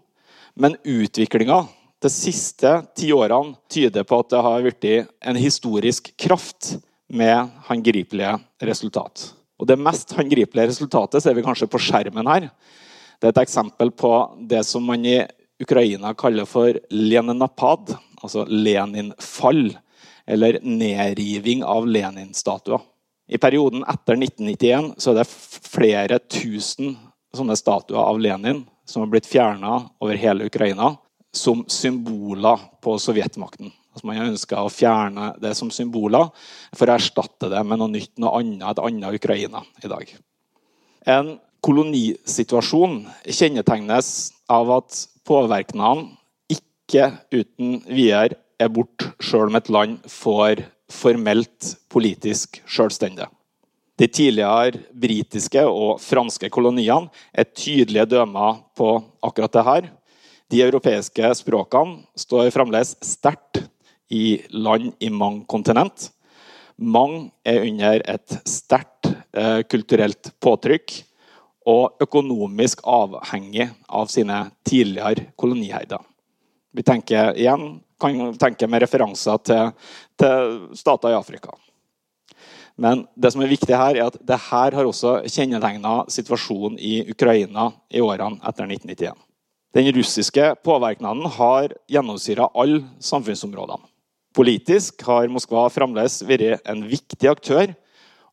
Men 0.56 0.78
utviklinga 0.82 1.60
de 2.02 2.10
siste 2.12 2.72
ti 2.96 3.12
årene 3.14 3.54
tyder 3.72 4.06
på 4.08 4.18
at 4.22 4.32
det 4.32 4.42
har 4.48 4.64
blitt 4.64 4.88
en 5.28 5.38
historisk 5.38 6.10
kraft 6.18 6.74
med 7.06 7.52
håndgripelige 7.68 8.34
resultat. 8.66 9.28
Og 9.60 9.68
Det 9.68 9.78
mest 9.78 10.10
håndgripelige 10.16 10.72
resultatet 10.72 11.22
ser 11.22 11.36
vi 11.36 11.44
kanskje 11.44 11.68
på 11.70 11.80
skjermen 11.80 12.26
her. 12.32 12.50
Det 13.20 13.28
er 13.28 13.34
et 13.34 13.42
eksempel 13.46 13.92
på 13.96 14.12
det 14.48 14.62
som 14.68 14.84
man 14.86 15.04
i 15.06 15.18
Ukraina 15.62 16.12
kaller 16.18 16.48
for 16.48 16.76
leninapad, 16.92 17.94
altså 18.20 18.44
Lenin-fall 18.48 19.70
eller 20.26 20.58
nedriving 20.62 21.64
av 21.64 21.86
Lenin-statuer. 21.88 22.82
I 23.26 23.38
perioden 23.42 23.82
etter 23.88 24.18
1991 24.18 24.92
så 25.02 25.12
er 25.12 25.20
det 25.20 25.30
flere 25.30 26.18
tusen 26.30 26.94
sånne 27.34 27.56
statuer 27.58 28.02
av 28.02 28.20
Lenin 28.22 28.62
som 28.86 29.02
har 29.02 29.10
blitt 29.10 29.26
fjerna 29.26 29.80
over 30.02 30.18
hele 30.20 30.46
Ukraina 30.46 30.92
som 31.34 31.64
symboler 31.68 32.60
på 32.84 32.94
sovjetmakten. 33.02 33.72
Altså 33.96 34.08
man 34.08 34.22
ønska 34.28 34.60
å 34.60 34.72
fjerne 34.72 35.32
det 35.42 35.54
som 35.58 35.72
symboler 35.72 36.28
for 36.76 36.86
å 36.88 36.96
erstatte 36.96 37.50
det 37.52 37.62
med 37.64 37.80
noe 37.80 37.92
nytt, 37.92 38.12
noe 38.20 38.38
annet, 38.40 38.68
et 38.70 38.82
annet 38.84 39.18
Ukraina 39.18 39.62
i 39.82 39.90
dag. 39.90 40.14
En 41.06 41.36
kolonisituasjon 41.66 43.00
kjennetegnes 43.26 44.10
av 44.52 44.70
at 44.78 44.98
påvirkningene 45.26 46.12
ikke 46.52 47.08
uten 47.34 47.80
videre 47.88 48.38
er 48.62 48.70
borte 48.72 49.10
sjøl 49.20 49.50
om 49.50 49.58
et 49.58 49.70
land 49.74 49.96
får 50.10 50.62
formelt 50.92 51.72
politisk 51.92 52.60
selvstende. 52.70 53.26
De 53.96 54.06
tidligere 54.12 54.78
britiske 54.92 55.64
og 55.66 55.98
franske 56.04 56.50
koloniene 56.52 57.10
er 57.32 57.48
tydelige 57.48 58.06
dømmer 58.12 58.60
på 58.76 58.90
akkurat 59.24 59.56
dette. 59.56 59.92
De 60.52 60.62
europeiske 60.62 61.32
språkene 61.40 62.04
står 62.14 62.52
fremdeles 62.54 62.94
sterkt 63.02 63.64
i 64.12 64.38
land 64.54 64.92
i 65.02 65.10
mange 65.10 65.42
kontinent. 65.50 66.12
Mange 66.76 67.32
er 67.42 67.64
under 67.64 68.04
et 68.04 68.38
sterkt 68.46 69.10
eh, 69.34 69.64
kulturelt 69.66 70.30
påtrykk 70.44 71.00
og 71.66 72.02
økonomisk 72.02 72.84
avhengig 72.86 73.68
av 73.88 74.06
sine 74.12 74.44
tidligere 74.66 75.32
koloniherder. 75.38 76.02
Vi 76.76 76.84
tenker 76.86 77.34
igjen 77.34 77.80
kan 78.00 78.34
tenke 78.36 78.68
med 78.68 78.82
referanser 78.84 79.38
til, 79.44 79.70
til, 80.20 80.56
stater 80.76 81.14
i 81.14 81.18
Afrika. 81.18 81.54
Men 82.76 83.06
det 83.16 83.32
som 83.32 83.40
er 83.40 83.48
viktig 83.48 83.72
her, 83.72 83.96
er 83.96 84.10
at 84.10 84.18
det 84.20 84.36
her 84.50 84.76
har 84.76 84.88
også 84.88 85.22
kjennetegna 85.32 86.02
situasjonen 86.12 86.76
i 86.76 86.98
Ukraina 87.08 87.70
i 87.88 88.02
årene 88.04 88.36
etter 88.44 88.68
1991. 88.68 89.16
Den 89.76 89.88
russiske 89.96 90.50
påvirkningen 90.64 91.32
har 91.36 91.72
gjennomsyra 91.88 92.50
alle 92.56 92.82
samfunnsområdene. 93.00 93.84
Politisk 94.36 95.00
har 95.08 95.30
Moskva 95.32 95.64
fremdeles 95.72 96.18
vært 96.28 96.64
en 96.68 96.82
viktig 96.88 97.28
aktør. 97.30 97.72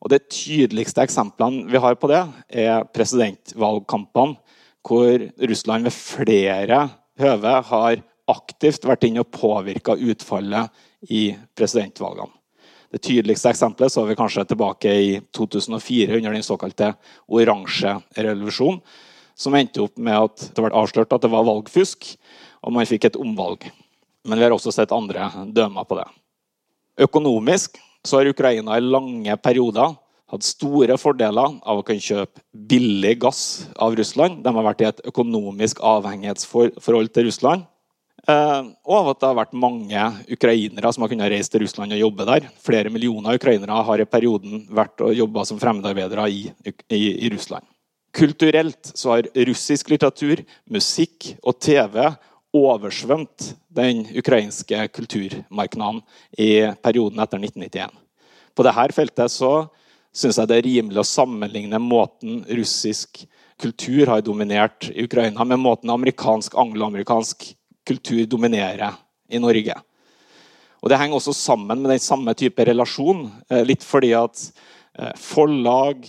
Og 0.04 0.12
De 0.12 0.20
tydeligste 0.20 1.00
eksemplene 1.00 1.64
vi 1.72 1.80
har 1.80 1.96
på 1.96 2.10
det, 2.12 2.20
er 2.52 2.84
presidentvalgkampene, 2.92 4.36
hvor 4.84 5.22
Russland 5.48 5.88
ved 5.88 5.96
flere 5.96 6.80
høve 7.20 7.52
har 7.70 8.02
aktivt 8.28 8.84
vært 8.84 9.06
inne 9.08 9.22
og 9.24 9.30
påvirka 9.32 9.96
utfallet 9.96 10.68
i 11.08 11.30
presidentvalgene. 11.56 12.28
Det 12.92 13.00
tydeligste 13.02 13.50
eksempelet 13.50 13.90
så 13.90 14.04
vi 14.06 14.14
kanskje 14.14 14.44
tilbake 14.52 14.92
i 14.92 15.08
2004 15.34 16.20
under 16.20 16.36
den 16.36 16.44
såkalte 16.46 16.92
oransje 17.26 17.96
revolusjonen, 18.14 18.82
som 19.34 19.56
endte 19.58 19.82
opp 19.82 19.96
med 19.98 20.14
at 20.14 20.44
det 20.54 20.62
ble 20.62 20.70
avslørt 20.78 21.16
at 21.16 21.24
det 21.24 21.32
var 21.32 21.48
valgfusk, 21.48 22.12
og 22.62 22.76
man 22.76 22.86
fikk 22.86 23.08
et 23.08 23.18
omvalg. 23.18 23.66
Men 24.28 24.38
vi 24.38 24.46
har 24.46 24.54
også 24.54 24.70
sett 24.72 24.94
andre 24.94 25.26
dømmer 25.50 25.88
på 25.88 25.98
det. 25.98 26.06
Økonomisk 27.08 27.80
så 28.04 28.20
har 28.20 28.30
Ukraina 28.30 28.78
i 28.78 28.84
lange 28.84 29.36
perioder 29.42 29.94
hatt 30.30 30.46
store 30.46 30.96
fordeler 31.00 31.58
av 31.62 31.80
å 31.80 31.84
kunne 31.86 32.02
kjøpe 32.02 32.42
billig 32.52 33.18
gass 33.22 33.42
av 33.76 33.96
Russland. 33.98 34.42
De 34.44 34.52
har 34.56 34.66
vært 34.66 34.82
i 34.82 34.88
et 34.88 35.04
økonomisk 35.10 35.82
avhengighetsforhold 35.84 37.12
til 37.14 37.28
Russland. 37.28 37.66
Eh, 38.24 38.60
og 38.88 38.94
av 38.96 39.10
at 39.12 39.20
det 39.20 39.28
har 39.28 39.36
vært 39.36 39.58
mange 39.60 40.04
ukrainere 40.32 40.92
som 40.94 41.04
har 41.04 41.12
kunnet 41.12 41.28
reise 41.32 41.52
til 41.52 41.64
Russland 41.66 41.92
og 41.92 42.00
jobbe 42.00 42.26
der. 42.28 42.48
Flere 42.64 42.92
millioner 42.92 43.36
ukrainere 43.36 43.84
har 43.88 44.00
i 44.00 44.08
perioden 44.08 44.64
vært 44.72 45.04
og 45.04 45.12
jobba 45.16 45.44
som 45.48 45.60
fremmedarbeidere 45.60 46.26
i, 46.32 46.46
i, 46.64 47.02
i, 47.26 47.32
Russland. 47.34 47.68
Kulturelt 48.14 48.94
så 48.94 49.16
har 49.16 49.28
russisk 49.48 49.90
litteratur, 49.92 50.40
musikk 50.70 51.34
og 51.42 51.58
TV 51.60 51.98
oversvømt 52.54 53.50
den 53.74 54.04
ukrainske 54.14 54.86
kulturmarknaden 54.94 56.02
i 56.38 56.50
perioden 56.82 57.22
etter 57.22 57.42
1991. 57.42 57.90
På 58.54 58.66
dette 58.66 58.94
feltet 58.94 59.32
så 59.34 59.52
syns 60.14 60.38
jeg 60.38 60.50
det 60.50 60.58
er 60.60 60.68
rimelig 60.68 61.02
å 61.02 61.08
sammenligne 61.08 61.80
måten 61.82 62.44
russisk 62.54 63.24
kultur 63.60 64.06
har 64.10 64.22
dominert 64.22 64.88
i 64.90 65.04
Ukraina, 65.06 65.44
med 65.44 65.62
måten 65.62 65.90
amerikansk, 65.90 66.54
angloamerikansk 66.58 67.48
kultur 67.86 68.24
dominerer 68.30 68.94
i 69.30 69.40
Norge. 69.42 69.74
Og 70.82 70.90
Det 70.90 70.98
henger 71.00 71.16
også 71.16 71.32
sammen 71.32 71.80
med 71.80 71.90
den 71.94 72.02
samme 72.02 72.34
type 72.36 72.64
relasjon. 72.64 73.30
Eh, 73.48 73.64
litt 73.64 73.82
fordi 73.82 74.12
at 74.12 74.40
eh, 74.98 75.14
forlag, 75.16 76.04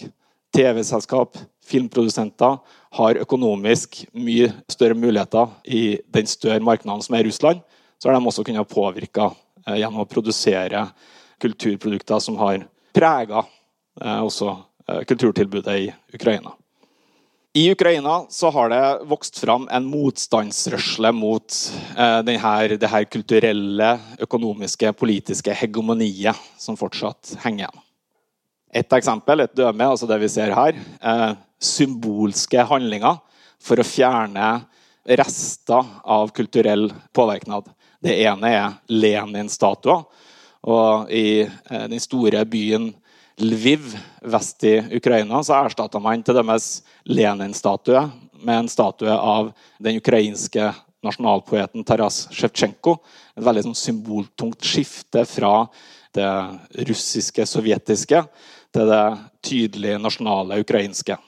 TV-selskap, 0.56 1.38
filmprodusenter 1.66 2.58
har 2.96 3.22
økonomisk 3.22 4.04
mye 4.16 4.52
større 4.72 4.98
muligheter 4.98 5.52
i 5.68 6.00
den 6.16 6.30
større 6.30 6.64
markedet 6.64 6.98
som 7.08 7.18
er 7.18 7.28
Russland. 7.28 7.64
Så 8.00 8.10
har 8.10 8.18
de 8.18 8.28
også 8.32 8.46
kunnet 8.48 8.72
påvirke 8.72 9.30
eh, 9.68 9.80
gjennom 9.82 10.04
å 10.04 10.10
produsere 10.10 10.88
kulturprodukter 11.44 12.22
som 12.24 12.40
har 12.40 12.64
prega 12.96 13.44
også 13.96 14.54
kulturtilbudet 15.08 15.76
i 15.80 15.86
Ukraina. 16.16 16.52
I 17.58 17.72
Ukraina 17.72 18.26
så 18.30 18.50
har 18.50 18.70
det 18.70 19.08
vokst 19.08 19.38
fram 19.40 19.64
en 19.72 19.86
motstandsrørsle 19.88 21.08
mot 21.16 21.56
eh, 21.96 22.18
denne, 22.28 22.76
det 22.76 22.90
her 22.92 23.06
kulturelle, 23.08 23.94
økonomiske, 24.20 24.92
politiske 25.00 25.56
hegemoniet 25.56 26.36
som 26.60 26.76
fortsatt 26.76 27.32
henger 27.46 27.64
igjen. 27.64 27.86
Et 28.76 28.96
eksempel, 28.98 29.46
et 29.46 29.56
døme, 29.56 29.88
altså 29.88 30.10
det 30.10 30.18
vi 30.20 30.28
ser 30.34 30.52
her, 30.52 30.76
eh, 31.00 31.32
symbolske 31.62 32.66
handlinger 32.68 33.20
for 33.62 33.80
å 33.82 33.88
fjerne 33.88 34.50
rester 35.06 35.90
av 36.04 36.32
kulturell 36.36 36.90
påvirkning. 37.14 37.64
Det 38.02 38.16
ene 38.26 38.52
er 38.52 38.78
Lenin-statuer. 38.92 40.06
Og 40.66 41.12
i 41.14 41.44
eh, 41.46 41.88
den 41.90 42.02
store 42.02 42.42
byen 42.50 42.90
Lviv 43.38 43.92
vest 44.24 44.64
i 44.64 44.78
Ukraina, 44.96 45.42
så 45.44 45.58
erstatta 45.58 46.00
man 46.00 46.24
til 46.24 46.38
deres 46.38 46.80
Lenin-statue 47.04 48.06
med 48.46 48.62
en 48.62 48.70
statue 48.72 49.12
av 49.12 49.52
den 49.84 50.00
ukrainske 50.00 50.70
nasjonalpoeten 51.06 51.84
Taras 51.86 52.26
Sjevtsjenko. 52.34 52.96
Et 53.36 53.46
veldig 53.46 53.68
sånn 53.68 53.78
symboltungt 53.78 54.66
skifte 54.66 55.26
fra 55.28 55.68
det 56.16 56.32
russiske, 56.88 57.46
sovjetiske 57.50 58.24
til 58.76 58.90
det 58.90 59.06
tydelige 59.46 60.00
nasjonale 60.02 60.62
ukrainske. 60.64 61.20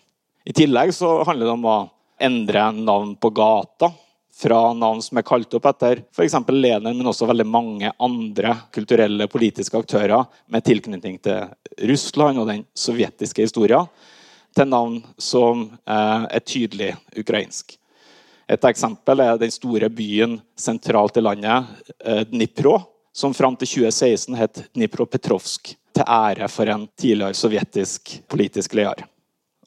I 0.48 0.54
tillegg 0.54 0.94
så 0.96 1.24
handler 1.28 1.46
det 1.46 1.52
om 1.58 1.66
å 1.68 1.78
endre 2.24 2.70
navn 2.72 3.18
på 3.20 3.30
gata 3.36 3.90
fra 4.38 4.74
navn 4.74 5.02
som 5.04 5.20
er 5.20 5.26
kalt 5.28 5.56
opp 5.58 5.66
etter 5.68 6.00
f.eks. 6.14 6.38
Lenin, 6.54 6.94
men 6.96 7.10
også 7.10 7.28
veldig 7.28 7.46
mange 7.52 7.92
andre 8.00 8.54
kulturelle 8.72 9.28
politiske 9.28 9.76
aktører 9.76 10.24
med 10.48 10.64
tilknytning 10.64 11.18
til 11.26 11.50
Russland 11.90 12.40
og 12.40 12.48
den 12.48 12.64
sovjetiske 12.78 13.44
historien, 13.44 13.90
til 14.56 14.70
navn 14.72 15.02
som 15.20 15.66
eh, 15.68 16.24
er 16.40 16.46
tydelig 16.48 16.94
ukrainsk. 17.20 17.76
Et 18.48 18.70
eksempel 18.72 19.26
er 19.26 19.42
den 19.42 19.52
store 19.52 19.92
byen 19.92 20.40
sentralt 20.56 21.20
i 21.20 21.26
landet, 21.28 21.76
eh, 22.00 22.24
Dnipro, 22.32 22.78
som 23.12 23.36
fram 23.36 23.60
til 23.60 23.74
2016 23.74 24.40
het 24.40 24.64
Dnipropetrovsk, 24.72 25.76
til 25.98 26.08
ære 26.08 26.48
for 26.48 26.72
en 26.72 26.88
tidligere 26.96 27.36
sovjetisk 27.36 28.16
politisk 28.32 28.80
leder. 28.80 29.10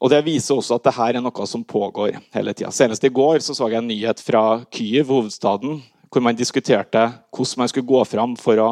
Og 0.01 0.09
Det 0.09 0.23
viser 0.25 0.57
også 0.57 0.79
at 0.79 0.87
det 0.87 0.95
her 0.97 1.17
er 1.17 1.21
noe 1.21 1.45
som 1.45 1.63
pågår 1.63 2.15
hele 2.33 2.53
tida. 2.57 2.71
Senest 2.73 3.03
i 3.05 3.13
går 3.13 3.41
så, 3.45 3.53
så 3.53 3.69
jeg 3.69 3.83
en 3.83 3.89
nyhet 3.89 4.21
fra 4.25 4.63
Kyiv, 4.73 5.11
hovedstaden, 5.11 5.77
hvor 6.11 6.23
man 6.25 6.37
diskuterte 6.37 7.05
hvordan 7.29 7.61
man 7.61 7.69
skulle 7.69 7.87
gå 7.87 8.01
fram 8.09 8.33
for 8.39 8.59
å 8.59 8.69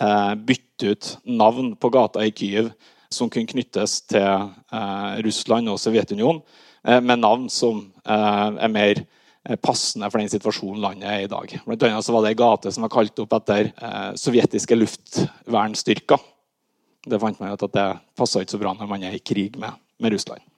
eh, 0.00 0.32
bytte 0.48 0.94
ut 0.94 1.10
navn 1.28 1.74
på 1.76 1.90
gata 1.92 2.24
i 2.24 2.32
Kyiv 2.32 2.70
som 3.12 3.28
kunne 3.28 3.50
knyttes 3.50 4.00
til 4.08 4.24
eh, 4.24 5.10
Russland 5.26 5.68
og 5.68 5.80
Sovjetunionen, 5.82 6.40
eh, 6.88 7.02
med 7.04 7.20
navn 7.20 7.50
som 7.52 7.82
eh, 8.08 8.48
er 8.64 8.72
mer 8.72 9.02
eh, 9.02 9.58
passende 9.60 10.08
for 10.08 10.22
den 10.22 10.32
situasjonen 10.32 10.80
landet 10.80 11.10
er 11.12 11.26
i 11.26 11.30
dag. 11.30 11.52
Blant 11.66 11.84
annet 11.84 12.06
så 12.06 12.16
var 12.16 12.24
det 12.24 12.32
ei 12.32 12.38
gate 12.40 12.72
som 12.72 12.86
var 12.86 12.94
kalt 12.96 13.20
opp 13.20 13.36
etter 13.42 13.68
eh, 13.68 14.08
sovjetiske 14.16 14.80
luftvernstyrker. 14.80 16.24
Det 17.12 17.20
fant 17.20 17.44
man 17.44 17.52
ut 17.52 17.66
at 17.68 17.76
det 17.76 17.86
passa 18.16 18.40
ikke 18.40 18.56
så 18.56 18.62
bra 18.64 18.72
når 18.78 18.88
man 18.88 19.04
er 19.04 19.18
i 19.18 19.22
krig 19.22 19.60
med, 19.60 19.76
med 20.00 20.16
Russland 20.16 20.48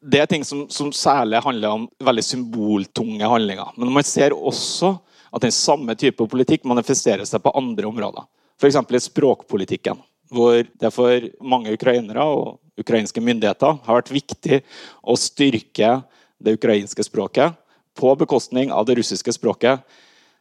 det 0.00 0.20
er 0.22 0.28
ting 0.30 0.44
som, 0.46 0.66
som, 0.70 0.92
særlig 0.94 1.40
handler 1.42 1.74
om 1.74 1.86
veldig 2.04 2.24
symboltunge 2.24 3.28
handlinger. 3.28 3.72
Men 3.76 3.92
man 3.92 4.06
ser 4.06 4.34
også 4.36 4.94
at 5.34 5.42
den 5.42 5.54
samme 5.54 5.94
type 5.98 6.24
politikk 6.30 6.66
manifesterer 6.68 7.26
seg 7.28 7.42
på 7.42 7.52
andre 7.58 7.88
områder. 7.88 8.26
F.eks. 8.58 8.78
i 8.78 9.00
språkpolitikken, 9.02 9.98
hvor 10.30 10.62
det 10.62 10.92
for 10.94 11.28
mange 11.42 11.74
ukrainere 11.74 12.24
og 12.24 12.58
ukrainske 12.78 13.22
myndigheter 13.22 13.78
har 13.84 14.00
vært 14.00 14.14
viktig 14.14 14.60
å 15.02 15.18
styrke 15.18 15.98
det 16.38 16.54
ukrainske 16.58 17.02
språket 17.02 17.58
på 17.98 18.14
bekostning 18.18 18.70
av 18.70 18.86
det 18.86 19.00
russiske 19.00 19.34
språket. 19.34 19.82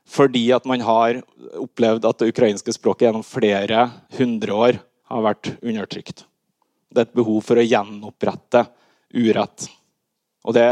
Fordi 0.08 0.46
at 0.56 0.66
man 0.70 0.82
har 0.86 1.20
opplevd 1.60 2.06
at 2.08 2.22
det 2.22 2.32
ukrainske 2.32 2.74
språket 2.78 3.10
gjennom 3.10 3.26
flere 3.26 3.90
hundre 4.16 4.54
år 4.56 4.82
har 5.10 5.24
vært 5.26 5.56
undertrykt. 5.60 6.24
Det 6.94 7.02
er 7.02 7.10
et 7.10 7.18
behov 7.18 7.42
for 7.44 7.60
å 7.60 7.66
gjenopprette 7.66 8.64
urett. 9.14 9.68
Og 10.48 10.56
det 10.56 10.68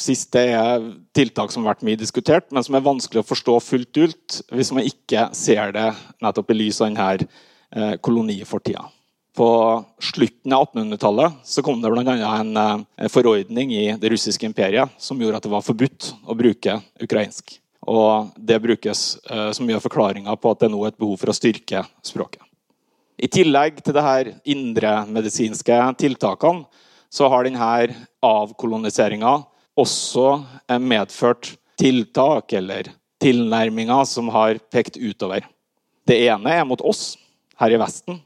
siste 0.00 0.42
er 0.54 0.84
tiltak 1.16 1.52
som 1.52 1.64
har 1.64 1.74
vært 1.74 1.84
mye 1.86 1.98
diskutert, 2.00 2.48
men 2.54 2.64
som 2.64 2.76
er 2.76 2.86
vanskelig 2.86 3.22
å 3.22 3.26
forstå 3.26 3.58
fullt 3.64 4.00
ut 4.00 4.40
hvis 4.54 4.72
man 4.76 4.86
ikke 4.86 5.28
ser 5.36 5.74
det 5.76 5.90
nettopp 6.22 6.52
i 6.52 6.58
lys 6.58 6.80
av 6.80 6.90
denne 6.90 7.10
eh, 7.18 7.94
kolonifortida. 8.02 8.86
På 9.36 9.48
slutten 10.02 10.52
av 10.52 10.66
1800-tallet 10.72 11.62
kom 11.64 11.82
det 11.82 11.92
bl.a. 11.92 12.14
En, 12.40 12.56
eh, 12.56 13.10
forordning 13.12 13.74
i 13.76 13.86
det 14.00 14.10
russiske 14.12 14.46
imperiet 14.48 14.96
som 14.98 15.20
gjorde 15.20 15.38
at 15.38 15.46
det 15.46 15.54
var 15.54 15.66
forbudt 15.66 16.12
å 16.26 16.36
bruke 16.38 16.80
ukrainsk. 17.02 17.58
Og 17.90 18.34
Det 18.36 18.58
brukes 18.60 19.18
eh, 19.30 19.50
som 19.56 19.66
mye 19.66 19.78
av 19.78 19.84
forklaringa 19.84 20.36
på 20.36 20.52
at 20.52 20.64
det 20.64 20.70
nå 20.72 20.82
er 20.84 20.92
et 20.92 21.00
behov 21.00 21.20
for 21.20 21.32
å 21.32 21.36
styrke 21.36 21.84
språket. 22.04 22.42
I 23.20 23.28
tillegg 23.28 23.82
til 23.84 23.92
disse 23.92 24.36
indremedisinske 24.48 25.76
tiltakene 26.00 26.64
så 27.10 27.28
har 27.28 27.46
denne 27.46 27.70
avkoloniseringa 28.22 29.40
også 29.80 30.26
eh, 30.70 30.78
medført 30.78 31.54
tiltak 31.80 32.52
eller 32.56 32.92
tilnærminger 33.20 34.06
som 34.08 34.30
har 34.32 34.60
pekt 34.72 34.96
utover. 35.00 35.44
Det 36.06 36.16
ene 36.28 36.54
er 36.60 36.66
mot 36.68 36.80
oss 36.86 37.14
her 37.60 37.74
i 37.74 37.80
Vesten. 37.80 38.20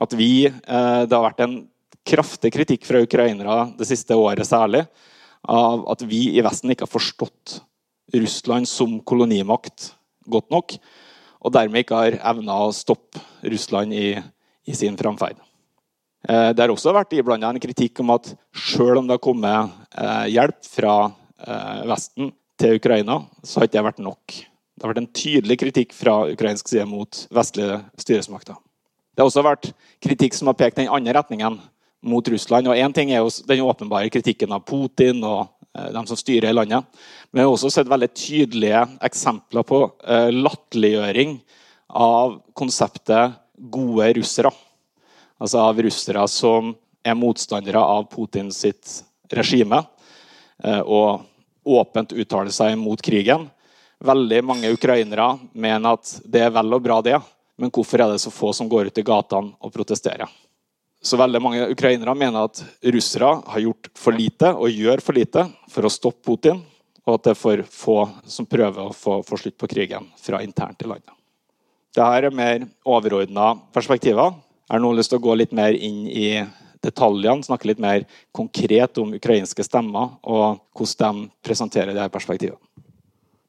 At 0.00 0.12
vi, 0.18 0.46
eh, 0.46 1.00
Det 1.06 1.14
har 1.14 1.30
vært 1.30 1.44
en 1.44 1.68
kraftig 2.04 2.52
kritikk 2.52 2.84
fra 2.84 3.00
ukrainere 3.00 3.72
det 3.78 3.86
siste 3.88 4.14
året 4.14 4.44
særlig 4.46 4.84
av 5.48 5.84
at 5.92 6.02
vi 6.02 6.36
i 6.36 6.42
Vesten 6.44 6.70
ikke 6.72 6.84
har 6.84 6.92
forstått 6.92 7.60
Russland 8.14 8.68
som 8.68 9.00
kolonimakt 9.00 9.92
godt 10.28 10.50
nok, 10.52 10.76
og 11.44 11.52
dermed 11.52 11.84
ikke 11.84 11.96
har 11.96 12.18
evna 12.32 12.64
å 12.66 12.72
stoppe 12.72 13.20
Russland 13.44 13.92
i, 13.92 14.14
i 14.64 14.76
sin 14.76 14.96
framferd. 14.96 15.36
Eh, 16.28 16.50
det 16.56 16.62
har 16.62 16.72
også 16.72 16.94
vært 16.96 17.12
iblanda 17.18 17.50
en 17.52 17.60
kritikk 17.60 18.00
om 18.00 18.14
at 18.14 18.30
selv 18.56 19.02
om 19.02 19.08
det 19.08 19.18
har 19.18 19.24
kommet 19.24 19.74
eh, 19.92 20.26
hjelp 20.32 20.60
fra 20.64 20.94
eh, 21.44 21.82
Vesten 21.90 22.32
til 22.60 22.78
Ukraina, 22.78 23.20
så 23.44 23.60
har 23.60 23.68
ikke 23.68 23.76
det 23.76 23.88
vært 23.90 24.04
nok. 24.06 24.36
Det 24.74 24.86
har 24.86 24.92
vært 24.94 25.02
en 25.02 25.12
tydelig 25.20 25.58
kritikk 25.60 25.92
fra 25.96 26.22
ukrainsk 26.32 26.70
side 26.70 26.86
mot 26.88 27.24
vestlige 27.34 27.82
styresmakter. 28.00 28.56
Det 29.14 29.22
har 29.22 29.28
også 29.28 29.44
vært 29.46 29.70
kritikk 30.02 30.34
som 30.34 30.48
har 30.50 30.58
pekt 30.58 30.80
den 30.80 30.90
andre 30.90 31.14
retningen, 31.18 31.60
mot 32.04 32.26
Russland. 32.28 32.68
Og 32.68 32.76
Én 32.76 32.92
ting 32.92 33.14
er 33.14 33.22
jo 33.22 33.30
den 33.48 33.62
åpenbare 33.64 34.10
kritikken 34.12 34.52
av 34.52 34.66
Putin 34.68 35.22
og 35.24 35.46
de 35.72 36.02
som 36.04 36.18
styrer 36.20 36.50
i 36.50 36.52
landet. 36.52 36.84
Men 37.32 37.40
vi 37.40 37.46
har 37.46 37.52
også 37.54 37.70
sett 37.72 37.88
veldig 37.88 38.10
tydelige 38.12 38.82
eksempler 39.08 39.64
på 39.64 39.78
latterliggjøring 40.36 41.38
av 41.96 42.36
konseptet 42.52 43.38
gode 43.72 44.10
russere. 44.18 44.52
Altså 45.42 45.60
av 45.64 45.80
russere 45.82 46.24
som 46.30 46.74
er 47.04 47.18
motstandere 47.18 47.80
av 47.80 48.06
Putins 48.12 48.60
sitt 48.64 49.00
regime 49.34 49.82
og 50.86 51.24
åpent 51.64 52.12
uttaler 52.12 52.52
seg 52.54 52.76
mot 52.78 53.00
krigen. 53.02 53.48
Veldig 54.04 54.40
mange 54.44 54.70
ukrainere 54.72 55.34
mener 55.52 55.96
at 55.96 56.10
det 56.24 56.44
er 56.46 56.52
vel 56.54 56.76
og 56.76 56.82
bra, 56.84 57.00
det, 57.02 57.18
men 57.56 57.72
hvorfor 57.72 58.02
er 58.02 58.12
det 58.12 58.22
så 58.22 58.32
få 58.34 58.52
som 58.56 58.68
går 58.68 58.90
ut 58.90 59.00
i 59.00 59.06
gatene 59.06 59.54
og 59.58 59.72
protesterer? 59.72 60.28
Så 61.04 61.18
veldig 61.20 61.40
mange 61.42 61.66
ukrainere 61.68 62.14
mener 62.16 62.46
at 62.48 62.62
russere 62.94 63.34
har 63.44 63.60
gjort 63.60 63.90
for 63.98 64.16
lite 64.16 64.54
og 64.54 64.72
gjør 64.72 65.02
for 65.04 65.18
lite 65.18 65.44
for 65.72 65.84
å 65.84 65.92
stoppe 65.92 66.24
Putin, 66.24 66.62
og 67.04 67.18
at 67.18 67.26
det 67.26 67.34
er 67.34 67.40
for 67.40 67.64
få 67.68 67.98
som 68.24 68.48
prøver 68.48 68.86
å 68.86 68.96
få, 68.96 69.18
få 69.26 69.36
slutt 69.36 69.58
på 69.60 69.68
krigen 69.68 70.08
fra 70.16 70.40
internt 70.40 70.80
i 70.80 70.88
landet. 70.88 71.12
Dette 71.94 72.08
er 72.16 72.32
mer 72.34 72.64
overordna 72.88 73.52
perspektiver. 73.74 74.32
Har 74.74 74.82
nå 74.82 74.90
lyst 74.98 75.14
til 75.14 75.22
å 75.22 75.24
gå 75.24 75.38
litt 75.38 75.54
mer 75.54 75.76
inn 75.78 76.04
i 76.10 76.42
detaljene, 76.82 77.46
snakke 77.46 77.70
litt 77.70 77.80
mer 77.80 78.04
konkret 78.34 78.98
om 79.00 79.14
ukrainske 79.14 79.64
stemmer 79.64 80.18
og 80.26 80.60
hvordan 80.74 81.24
de 81.24 81.46
presenterer 81.46 81.94
disse 81.94 82.10
perspektivene. 82.12 82.60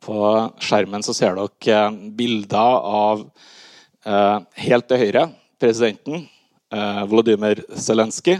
På 0.05 0.21
skjermen 0.61 1.01
så 1.03 1.15
ser 1.17 1.33
dere 1.33 1.89
bilder 2.13 2.83
av 2.85 3.25
Eh, 4.05 4.39
helt 4.67 4.85
til 4.85 5.01
høyre 5.01 5.21
presidenten 5.57 6.27
eh, 6.69 7.03
Volodymyr 7.09 7.63
Zelenskyj. 7.73 8.37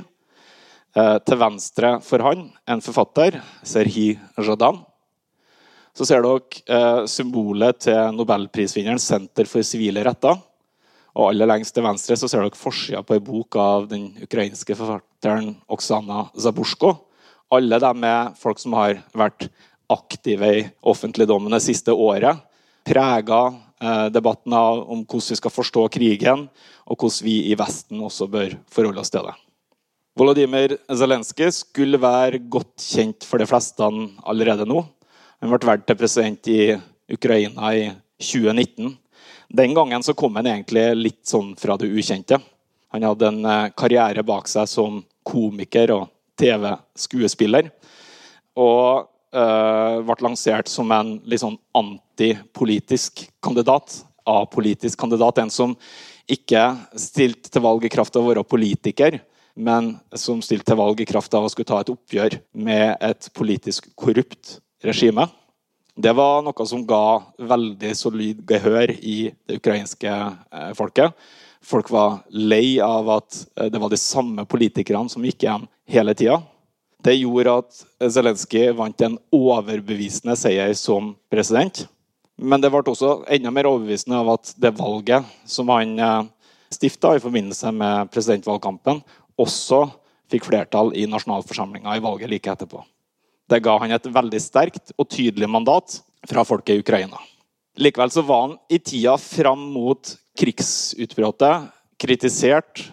Eh, 0.95 1.15
til 1.25 1.39
venstre 1.41 1.95
for 2.05 2.21
han 2.21 2.43
en 2.69 2.83
forfatter, 2.85 3.39
Serhi 3.65 4.11
Jadan. 4.37 4.83
Så 5.95 6.05
ser 6.05 6.21
dere 6.21 7.07
symbolet 7.09 7.79
til 7.87 8.13
nobelprisvinneren 8.13 9.01
Senter 9.01 9.49
for 9.49 9.65
sivile 9.65 10.03
retter. 10.05 10.37
Og 11.15 11.29
aller 11.29 11.47
lengst 11.47 11.75
til 11.75 11.85
venstre 11.85 12.17
så 12.19 12.27
ser 12.27 12.43
dere 12.43 12.59
forsida 12.59 13.03
på 13.05 13.15
ei 13.15 13.23
bok 13.23 13.55
av 13.61 13.87
den 13.91 14.09
ukrainske 14.23 14.75
forfatteren 14.75 15.53
Oksana 15.71 16.27
Zabushko. 16.35 16.91
Alle 17.55 17.79
dem 17.79 18.03
er 18.03 18.33
folk 18.39 18.59
som 18.59 18.75
har 18.75 18.99
vært 19.15 19.47
aktive 19.91 20.49
i 20.51 20.65
offentligdommen 20.83 21.53
det 21.53 21.63
siste 21.63 21.93
året. 21.93 22.41
Prega 22.85 23.47
Eh, 23.85 24.07
debatten 24.07 24.53
om 24.55 25.01
hvordan 25.03 25.31
vi 25.33 25.35
skal 25.35 25.51
forstå 25.51 25.81
krigen, 25.91 26.45
og 26.87 26.95
hvordan 26.97 27.25
vi 27.25 27.35
i 27.51 27.57
Vesten 27.59 27.99
også 27.99 28.27
bør 28.31 28.55
forholde 28.71 29.01
oss 29.03 29.11
til 29.11 29.25
det. 29.27 29.35
Volodymyr 30.15 30.77
Zelenskyj 30.87 31.51
skulle 31.51 31.99
være 31.99 32.39
godt 32.39 32.79
kjent 32.79 33.27
for 33.27 33.41
de 33.41 33.47
fleste 33.49 33.83
allerede 34.23 34.65
nå. 34.65 34.85
Han 35.43 35.51
ble 35.51 35.67
valgt 35.67 35.89
til 35.89 35.99
president 35.99 36.47
i 36.47 36.59
Ukraina 37.11 37.73
i 37.75 37.89
2019. 38.23 38.95
Den 39.55 39.73
gangen 39.73 40.03
så 40.03 40.13
kom 40.13 40.35
han 40.35 40.47
egentlig 40.49 40.83
litt 40.97 41.21
sånn 41.29 41.53
fra 41.55 41.77
det 41.79 41.87
ukjente. 41.87 42.41
Han 42.91 43.05
hadde 43.07 43.27
en 43.29 43.45
eh, 43.45 43.69
karriere 43.77 44.23
bak 44.25 44.49
seg 44.51 44.67
som 44.67 44.97
komiker 45.25 45.93
og 45.95 46.09
TV-skuespiller. 46.39 47.69
Og 48.59 49.05
uh, 49.35 50.01
ble 50.03 50.15
lansert 50.23 50.69
som 50.71 50.91
en 50.95 51.15
litt 51.27 51.43
sånn 51.43 51.57
antipolitisk 51.75 53.25
kandidat. 53.43 53.97
Apolitisk 54.27 54.99
kandidat. 54.99 55.39
En 55.43 55.51
som 55.51 55.75
ikke 56.31 56.61
stilte 56.99 57.51
til 57.51 57.63
valg 57.65 57.87
i 57.87 57.91
kraft 57.91 58.15
av 58.15 58.25
å 58.25 58.31
være 58.31 58.45
politiker, 58.47 59.19
men 59.55 59.93
som 60.15 60.43
stilte 60.43 60.71
til 60.71 60.79
valg 60.79 61.01
i 61.03 61.07
kraft 61.07 61.35
av 61.35 61.45
å 61.45 61.51
skulle 61.51 61.67
ta 61.71 61.81
et 61.83 61.91
oppgjør 61.93 62.39
med 62.67 62.95
et 63.03 63.31
politisk 63.35 63.91
korrupt 63.99 64.57
regime. 64.85 65.27
Det 65.95 66.11
var 66.11 66.41
noe 66.43 66.65
som 66.67 66.81
ga 66.83 67.23
veldig 67.39 67.93
solid 67.95 68.41
gehør 68.47 68.91
i 68.99 69.31
det 69.47 69.61
ukrainske 69.61 70.11
eh, 70.11 70.71
folket. 70.75 71.15
Folk 71.63 71.87
var 71.89 72.17
lei 72.29 72.81
av 72.83 73.07
at 73.13 73.37
eh, 73.55 73.69
det 73.71 73.79
var 73.79 73.93
de 73.93 73.99
samme 73.99 74.43
politikerne 74.43 75.07
som 75.11 75.23
gikk 75.23 75.45
igjen 75.45 75.67
hele 75.87 76.15
tida. 76.17 76.41
Det 76.99 77.15
gjorde 77.15 77.53
at 77.61 77.79
Zelenskyj 78.11 78.73
vant 78.75 79.05
en 79.05 79.15
overbevisende 79.35 80.35
seier 80.39 80.73
som 80.75 81.13
president. 81.31 81.85
Men 82.35 82.59
det 82.59 82.73
ble 82.73 82.81
også 82.91 83.21
enda 83.31 83.53
mer 83.55 83.69
overbevisende 83.69 84.19
av 84.19 84.33
at 84.33 84.51
det 84.59 84.73
valget 84.75 85.29
som 85.47 85.71
han 85.71 85.95
eh, 85.95 86.25
stifta 86.75 87.13
i 87.15 87.23
forbindelse 87.23 87.71
med 87.71 88.11
presidentvalgkampen, 88.11 88.99
også 89.39 89.85
fikk 90.31 90.49
flertall 90.49 90.91
i 90.97 91.07
nasjonalforsamlinga 91.07 91.95
i 91.95 92.03
valget 92.03 92.35
like 92.35 92.51
etterpå. 92.51 92.83
Det 93.49 93.61
ga 93.61 93.77
han 93.81 93.93
et 93.93 94.09
veldig 94.09 94.41
sterkt 94.41 94.93
og 94.97 95.09
tydelig 95.11 95.49
mandat 95.51 95.99
fra 96.25 96.43
folket 96.47 96.77
i 96.77 96.81
Ukraina. 96.81 97.19
Likevel 97.77 98.11
så 98.13 98.23
var 98.25 98.47
han 98.47 98.55
i 98.71 98.79
tida 98.79 99.17
fram 99.21 99.67
mot 99.75 100.15
krigsutbruddet 100.39 101.69
kritisert 102.01 102.85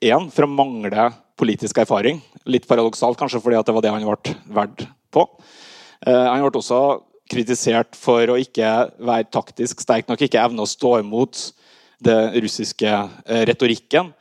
én 0.00 0.28
for 0.32 0.46
å 0.46 0.50
mangle 0.50 1.10
politisk 1.38 1.80
erfaring. 1.82 2.22
Litt 2.48 2.66
paradoksalt 2.70 3.18
kanskje 3.18 3.42
fordi 3.42 3.60
det 3.60 3.74
var 3.74 3.84
det 3.84 3.92
han 3.92 4.06
ble 4.06 4.36
verdt 4.54 4.86
på. 5.14 5.26
Eh, 6.06 6.26
han 6.30 6.42
ble 6.42 6.62
også 6.62 6.80
kritisert 7.28 7.98
for 7.98 8.32
å 8.32 8.38
ikke 8.40 8.70
være 9.04 9.28
taktisk 9.34 9.82
sterk 9.84 10.08
nok, 10.08 10.22
ikke 10.24 10.40
evne 10.40 10.64
å 10.64 10.70
stå 10.70 10.98
imot 11.02 11.50
det 12.04 12.18
russiske 12.40 12.88
eh, 12.88 13.44
retorikken 13.50 14.12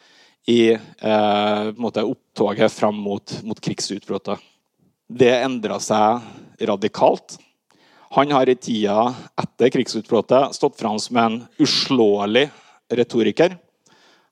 i 0.50 0.74
eh, 0.74 2.04
opptoget 2.04 2.74
fram 2.74 3.00
mot, 3.04 3.38
mot 3.48 3.60
krigsutbruddet. 3.64 4.42
Det 5.08 5.32
endra 5.40 5.80
seg 5.80 6.24
radikalt. 6.68 7.38
Han 8.16 8.32
har 8.32 8.50
i 8.50 8.56
tida 8.56 9.14
etter 9.40 9.72
krigsutbruddet 9.72 10.56
stått 10.56 10.80
fram 10.80 11.00
som 11.00 11.20
en 11.22 11.38
uslåelig 11.64 12.48
retoriker. 12.92 13.56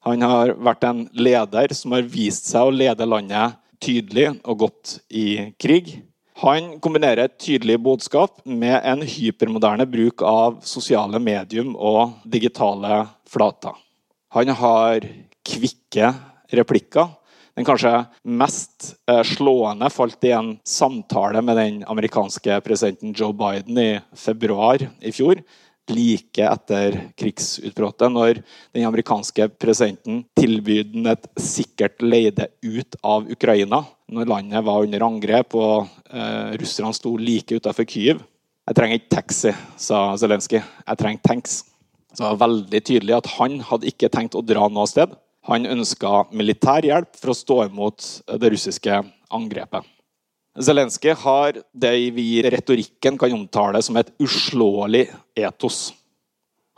Han 0.05 0.21
har 0.21 0.51
vært 0.59 0.83
en 0.83 1.05
leder 1.15 1.71
som 1.75 1.95
har 1.95 2.03
vist 2.11 2.51
seg 2.51 2.67
å 2.67 2.75
lede 2.75 3.07
landet 3.07 3.55
tydelig 3.83 4.33
og 4.43 4.65
godt 4.65 4.97
i 5.15 5.53
krig. 5.59 5.95
Han 6.43 6.75
kombinerer 6.83 7.29
et 7.29 7.39
tydelig 7.39 7.77
budskap 7.79 8.41
med 8.43 8.75
en 8.83 9.03
hypermoderne 9.07 9.87
bruk 9.87 10.23
av 10.27 10.59
sosiale 10.67 11.19
medium 11.23 11.71
og 11.79 12.17
digitale 12.27 13.05
flater. 13.31 13.71
Han 14.35 14.51
har 14.59 15.07
kvikke 15.47 16.11
replikker. 16.51 17.07
Den 17.55 17.67
kanskje 17.67 17.91
mest 18.27 18.95
eh, 19.07 19.21
slående 19.23 19.87
falt 19.93 20.23
i 20.27 20.33
en 20.35 20.55
samtale 20.67 21.41
med 21.45 21.57
den 21.57 21.83
amerikanske 21.87 22.59
presidenten 22.65 23.13
Joe 23.15 23.33
Biden 23.33 23.79
i 23.79 23.91
februar 24.19 24.83
i 24.99 25.13
fjor 25.15 25.39
like 25.91 26.41
etter 26.41 26.97
krigsutbruddet, 27.19 28.09
når 28.11 28.39
den 28.73 28.85
amerikanske 28.87 29.47
presidenten 29.61 30.23
tilbød 30.37 30.93
den 30.95 31.11
et 31.11 31.27
sikkert 31.41 32.01
leide 32.01 32.49
ut 32.65 32.97
av 33.05 33.29
Ukraina 33.31 33.83
når 34.11 34.29
landet 34.29 34.65
var 34.65 34.85
under 34.85 35.05
angrep 35.05 35.55
og 35.57 35.87
eh, 36.09 36.55
russerne 36.59 36.93
sto 36.93 37.15
like 37.17 37.57
utenfor 37.57 37.87
Kyiv. 37.89 38.23
Jeg 38.65 38.77
trenger 38.77 38.99
ikke 38.99 39.13
taxi, 39.13 39.53
sa 39.77 39.99
Zelenskyj. 40.17 40.61
Jeg 40.61 40.99
trenger 41.01 41.25
tanks. 41.25 41.59
Så 42.15 42.23
det 42.23 42.31
var 42.31 42.43
veldig 42.47 42.81
tydelig 42.87 43.15
at 43.17 43.27
Han 43.35 43.59
hadde 43.67 43.89
ikke 43.89 44.09
tenkt 44.09 44.37
å 44.37 44.43
dra 44.45 44.69
noe 44.71 44.87
sted. 44.89 45.11
Han 45.45 45.67
ønska 45.69 46.25
militær 46.33 46.85
hjelp 46.85 47.17
for 47.19 47.33
å 47.33 47.37
stå 47.37 47.59
imot 47.67 48.07
det 48.41 48.49
russiske 48.53 49.01
angrepet. 49.33 49.85
Zelenskyj 50.55 51.13
har 51.19 51.57
det 51.75 51.93
vi 52.15 52.25
i 52.37 52.43
retorikken 52.47 53.17
kan 53.19 53.33
omtale 53.35 53.81
som 53.83 53.97
et 53.99 54.13
uslåelig 54.23 55.09
etos. 55.35 55.89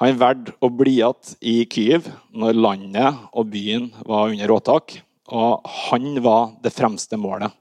Han 0.02 0.18
valgte 0.18 0.56
å 0.62 0.70
bli 0.74 0.98
igjen 1.00 1.38
i 1.42 1.56
Kyiv 1.70 2.10
når 2.34 2.58
landet 2.58 3.22
og 3.32 3.54
byen 3.54 3.92
var 4.06 4.34
under 4.34 4.54
åtak, 4.54 4.98
og 5.30 5.66
han 5.90 6.18
var 6.26 6.52
det 6.64 6.74
fremste 6.74 7.18
målet. 7.18 7.54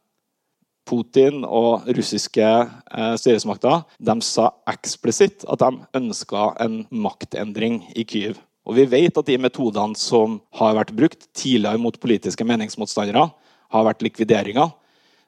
Putin 0.86 1.42
og 1.44 1.88
russiske 1.90 2.46
eh, 2.46 3.14
styresmakter 3.18 3.82
sa 4.22 4.50
eksplisitt 4.70 5.44
at 5.50 5.64
de 5.64 5.72
ønska 5.98 6.52
en 6.62 6.84
maktendring 6.90 7.80
i 7.96 8.04
Kyiv. 8.06 8.36
Og 8.66 8.74
Vi 8.74 8.84
vet 8.90 9.18
at 9.18 9.26
de 9.26 9.38
metodene 9.38 9.94
som 9.94 10.40
har 10.58 10.74
vært 10.74 10.94
brukt 10.96 11.28
tidligere 11.32 11.78
mot 11.78 12.00
politiske 12.00 12.44
meningsmotstandere, 12.44 13.30
har 13.70 13.86
vært 13.86 14.02
likvideringer 14.02 14.72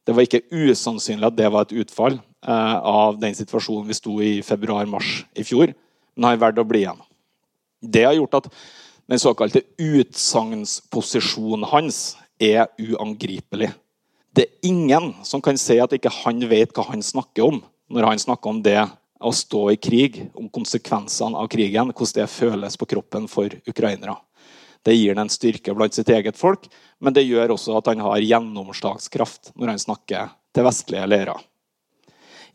det 0.09 0.15
var 0.17 0.25
ikke 0.25 0.47
usannsynlig 0.49 1.27
at 1.29 1.37
det 1.37 1.49
var 1.53 1.67
et 1.67 1.75
utfall 1.83 2.15
eh, 2.17 2.77
av 2.81 3.19
den 3.21 3.35
situasjonen 3.37 3.91
vi 3.91 3.97
sto 3.97 4.15
i 4.25 4.39
februar-mars 4.41 5.27
i 5.37 5.45
fjor. 5.45 5.75
Men 6.17 6.31
har 6.31 6.39
valgt 6.41 6.63
å 6.63 6.65
bli 6.65 6.81
igjen. 6.87 7.03
Det 7.85 8.07
har 8.07 8.17
gjort 8.17 8.39
at 8.39 8.49
den 9.13 9.21
såkalte 9.21 9.67
utsagnsposisjonen 9.77 11.69
hans 11.69 12.17
er 12.41 12.71
uangripelig. 12.81 13.69
Det 14.33 14.47
er 14.47 14.71
ingen 14.71 15.13
som 15.29 15.45
kan 15.45 15.61
si 15.61 15.77
at 15.83 15.93
ikke 15.93 16.15
han 16.23 16.41
vet 16.49 16.73
hva 16.73 16.87
han 16.89 17.05
snakker 17.05 17.45
om 17.45 17.61
når 17.93 18.09
han 18.09 18.25
snakker 18.25 18.55
om 18.55 18.65
det 18.65 18.81
å 19.19 19.33
stå 19.35 19.65
i 19.73 19.77
krig, 19.77 20.21
om 20.35 20.49
konsekvensene 20.49 21.39
av 21.39 21.51
krigen, 21.51 21.93
hvordan 21.93 22.23
det 22.23 22.31
føles 22.33 22.79
på 22.79 22.89
kroppen 22.95 23.29
for 23.31 23.53
ukrainere. 23.67 24.17
Det 24.87 24.95
gir 24.95 25.15
han 25.15 25.27
en 25.27 25.33
styrke 25.33 25.75
blant 25.75 25.95
sitt 25.95 26.09
eget 26.15 26.39
folk, 26.39 26.69
men 27.03 27.15
det 27.15 27.27
gjør 27.27 27.57
også 27.57 27.77
at 27.79 27.91
han 27.91 28.03
har 28.05 28.23
gjennomslagskraft 28.23 29.53
når 29.59 29.75
han 29.75 29.83
snakker 29.83 30.31
til 30.55 30.69
vestlige 30.69 31.09
ledere. 31.11 31.35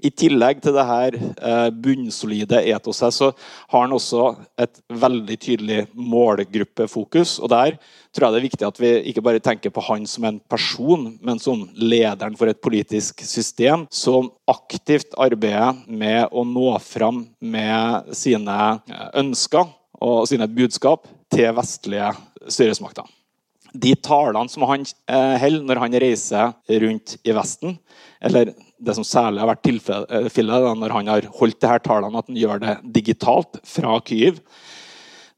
I 0.03 0.11
tillegg 0.11 0.59
til 0.63 0.75
det 0.75 0.83
her 0.83 1.15
eh, 1.15 1.69
bunnsolide 1.71 2.59
etoset 2.73 3.15
så 3.15 3.29
har 3.71 3.85
han 3.85 3.95
også 3.95 4.33
et 4.59 4.81
veldig 4.91 5.37
tydelig 5.39 5.79
målgruppefokus. 5.95 7.37
og 7.39 7.53
Der 7.53 7.77
tror 8.11 8.27
jeg 8.27 8.35
det 8.35 8.41
er 8.41 8.47
viktig 8.49 8.67
at 8.67 8.81
vi 8.83 8.91
ikke 9.11 9.23
bare 9.23 9.43
tenker 9.43 9.71
på 9.71 9.85
han 9.87 10.05
som 10.09 10.27
en 10.27 10.41
person, 10.51 11.07
men 11.23 11.39
som 11.39 11.65
lederen 11.79 12.35
for 12.39 12.51
et 12.51 12.61
politisk 12.63 13.23
system 13.23 13.87
som 13.91 14.31
aktivt 14.51 15.15
arbeider 15.15 15.79
med 15.87 16.27
å 16.31 16.43
nå 16.43 16.75
fram 16.83 17.25
med 17.39 18.13
sine 18.17 18.59
eh, 18.91 19.09
ønsker 19.23 19.71
og 20.03 20.27
sine 20.27 20.49
budskap 20.51 21.07
til 21.31 21.53
vestlige 21.55 22.11
styresmakter 22.51 23.07
de 23.73 23.95
talene 23.97 24.51
som 24.51 24.65
han 24.69 24.85
eh, 24.85 25.35
holder 25.41 25.65
når 25.65 25.81
han 25.81 25.97
reiser 26.03 26.53
rundt 26.83 27.15
i 27.25 27.33
Vesten, 27.35 27.77
eller 28.23 28.53
det 28.77 28.95
som 28.97 29.05
særlig 29.07 29.41
har 29.41 29.49
vært 29.49 29.65
tilfellet 29.65 30.79
når 30.79 30.95
han 30.97 31.09
har 31.11 31.27
holdt 31.39 31.59
de 31.63 31.71
her 31.71 31.81
talene, 31.83 32.19
at 32.19 32.29
han 32.29 32.39
gjør 32.39 32.61
det 32.63 32.77
digitalt 32.95 33.59
fra 33.67 33.97
Kyiv, 34.05 34.39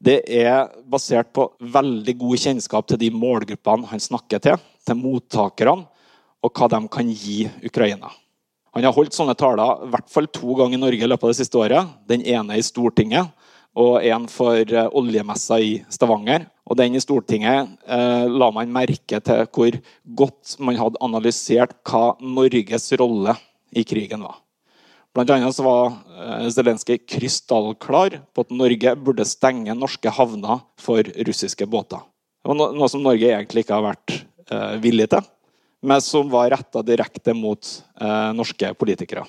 det 0.06 0.20
er 0.28 0.68
basert 0.92 1.32
på 1.34 1.48
veldig 1.60 2.18
god 2.20 2.42
kjennskap 2.44 2.90
til 2.90 3.00
de 3.02 3.10
målgruppene 3.16 3.88
han 3.90 4.04
snakker 4.04 4.44
til, 4.44 4.60
til 4.86 5.00
mottakerne, 5.00 5.88
og 6.46 6.52
hva 6.54 6.68
de 6.70 6.82
kan 6.92 7.08
gi 7.10 7.46
Ukraina. 7.66 8.12
Han 8.76 8.84
har 8.84 8.94
holdt 8.94 9.16
sånne 9.16 9.38
taler 9.40 9.86
i 9.86 9.90
hvert 9.94 10.12
fall 10.12 10.28
to 10.36 10.58
ganger 10.60 10.76
i 10.76 10.82
Norge 10.82 11.06
i 11.06 11.08
løpet 11.08 11.24
av 11.24 11.32
det 11.32 11.40
siste 11.40 11.58
året. 11.58 11.94
Den 12.12 12.26
ene 12.28 12.58
i 12.60 12.66
Stortinget 12.66 13.32
og 13.76 14.06
en 14.08 14.26
for 14.32 14.62
eh, 14.64 14.88
oljemessa 14.96 15.60
i 15.60 15.78
Stavanger. 15.92 16.48
Og 16.66 16.80
den 16.80 16.96
i 16.98 17.02
Stortinget 17.04 17.76
eh, 17.86 18.26
la 18.32 18.50
man 18.56 18.72
merke 18.74 19.20
til 19.22 19.44
hvor 19.54 19.78
godt 20.18 20.56
man 20.64 20.80
hadde 20.80 21.02
analysert 21.06 21.76
hva 21.86 22.16
Norges 22.24 22.90
rolle 22.98 23.36
i 23.76 23.84
krigen 23.86 24.24
var. 24.26 24.40
Blant 25.16 25.32
annet 25.32 25.56
så 25.56 25.66
var 25.68 25.92
eh, 25.92 26.48
Zelenskyj 26.56 27.04
krystallklar 27.18 28.20
på 28.34 28.48
at 28.48 28.56
Norge 28.56 28.96
burde 28.98 29.28
stenge 29.28 29.76
norske 29.78 30.12
havner 30.18 30.64
for 30.82 31.06
russiske 31.28 31.68
båter. 31.70 32.02
Det 32.42 32.52
var 32.52 32.76
noe 32.78 32.92
som 32.92 33.04
Norge 33.04 33.30
egentlig 33.30 33.66
ikke 33.66 33.78
har 33.78 33.90
vært 33.92 34.18
eh, 34.50 34.76
villig 34.82 35.12
til, 35.14 35.28
men 35.86 36.02
som 36.02 36.32
var 36.32 36.50
retta 36.56 36.82
direkte 36.86 37.36
mot 37.38 37.62
norske 38.34 38.72
politikere. 38.80 39.22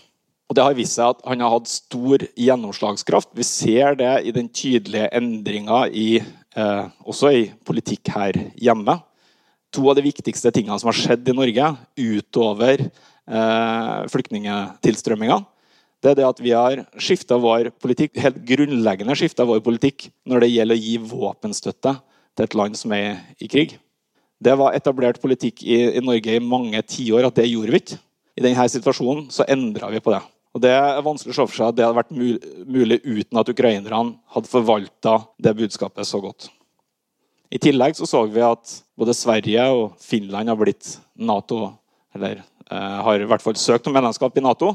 Og 0.47 0.55
Det 0.55 0.63
har 0.63 0.77
vist 0.79 0.95
seg 0.95 1.11
at 1.11 1.25
han 1.27 1.43
har 1.43 1.57
hatt 1.57 1.71
stor 1.71 2.23
gjennomslagskraft. 2.39 3.33
Vi 3.35 3.47
ser 3.47 3.99
det 3.99 4.13
i 4.29 4.35
den 4.35 4.47
tydelige 4.49 5.11
endringa 5.19 5.81
eh, 5.91 7.33
i 7.33 7.43
politikk 7.67 8.13
her 8.15 8.39
hjemme. 8.55 9.01
To 9.75 9.91
av 9.91 9.99
de 9.99 10.07
viktigste 10.07 10.53
tingene 10.55 10.79
som 10.79 10.93
har 10.93 10.99
skjedd 10.99 11.27
i 11.29 11.35
Norge 11.35 11.73
utover 11.99 12.87
eh, 12.87 13.99
flyktningtilstrømminga, 14.13 15.41
det 16.05 16.13
er 16.13 16.19
det 16.21 16.29
at 16.29 16.41
vi 16.45 16.53
har 16.55 16.85
skifta 17.03 17.39
vår 17.41 17.73
politikk, 17.83 18.15
helt 18.21 18.39
grunnleggende 18.47 19.17
skifta 19.19 19.47
vår 19.49 19.63
politikk 19.65 20.11
når 20.29 20.45
det 20.45 20.53
gjelder 20.53 20.79
å 20.79 20.85
gi 20.85 20.97
våpenstøtte 21.11 21.97
til 22.37 22.47
et 22.47 22.57
land 22.61 22.79
som 22.79 22.95
er 22.95 23.17
i 23.43 23.49
krig. 23.51 23.75
Det 24.39 24.55
var 24.61 24.77
etablert 24.77 25.19
politikk 25.23 25.65
i, 25.65 25.81
i 25.97 26.05
Norge 26.05 26.37
i 26.37 26.45
mange 26.45 26.79
tiår 26.87 27.27
at 27.27 27.41
det 27.41 27.49
gjorde 27.49 27.75
vi 27.75 27.83
ikke. 27.83 27.99
I 28.37 28.45
denne 28.45 28.69
situasjonen 28.69 29.31
så 29.33 29.49
endra 29.49 29.89
vi 29.91 30.03
på 30.05 30.13
det. 30.13 30.21
Og 30.57 30.63
Det 30.65 30.73
er 30.73 31.03
vanskelig 31.05 31.35
å 31.35 31.37
se 31.37 31.45
for 31.51 31.59
seg 31.59 31.69
at 31.69 31.77
det 31.77 31.85
hadde 31.85 31.99
vært 31.99 32.15
mulig 32.65 32.97
uten 33.05 33.41
at 33.43 33.51
ukrainerne 33.53 34.15
hadde 34.33 34.49
forvalta 34.49 35.19
det 35.37 35.53
budskapet 35.59 36.09
så 36.09 36.23
godt. 36.25 36.47
I 37.53 37.61
tillegg 37.61 37.99
så, 37.99 38.09
så 38.09 38.23
vi 38.25 38.41
at 38.41 38.79
både 38.97 39.15
Sverige 39.15 39.67
og 39.75 39.99
Finland 40.01 40.49
har 40.49 40.57
blitt 40.59 40.95
Nato, 41.21 41.75
eller 42.17 42.41
eh, 42.41 42.97
har 43.05 43.21
i 43.21 43.29
hvert 43.29 43.45
fall 43.45 43.59
søkt 43.61 43.87
om 43.87 43.95
medlemskap 43.95 44.41
i 44.41 44.45
Nato. 44.47 44.73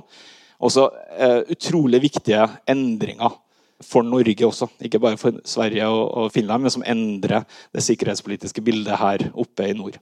Også 0.62 0.86
eh, 1.18 1.42
utrolig 1.56 2.04
viktige 2.06 2.46
endringer 2.70 3.34
for 3.82 4.06
Norge 4.06 4.46
også. 4.46 4.70
Ikke 4.86 5.02
bare 5.02 5.18
for 5.18 5.42
Sverige 5.50 5.90
og, 5.90 6.04
og 6.14 6.30
Finland, 6.36 6.62
men 6.62 6.76
som 6.78 6.86
endrer 6.86 7.42
det 7.74 7.88
sikkerhetspolitiske 7.88 8.62
bildet 8.62 9.02
her 9.02 9.26
oppe 9.34 9.66
i 9.66 9.74
nord. 9.74 9.98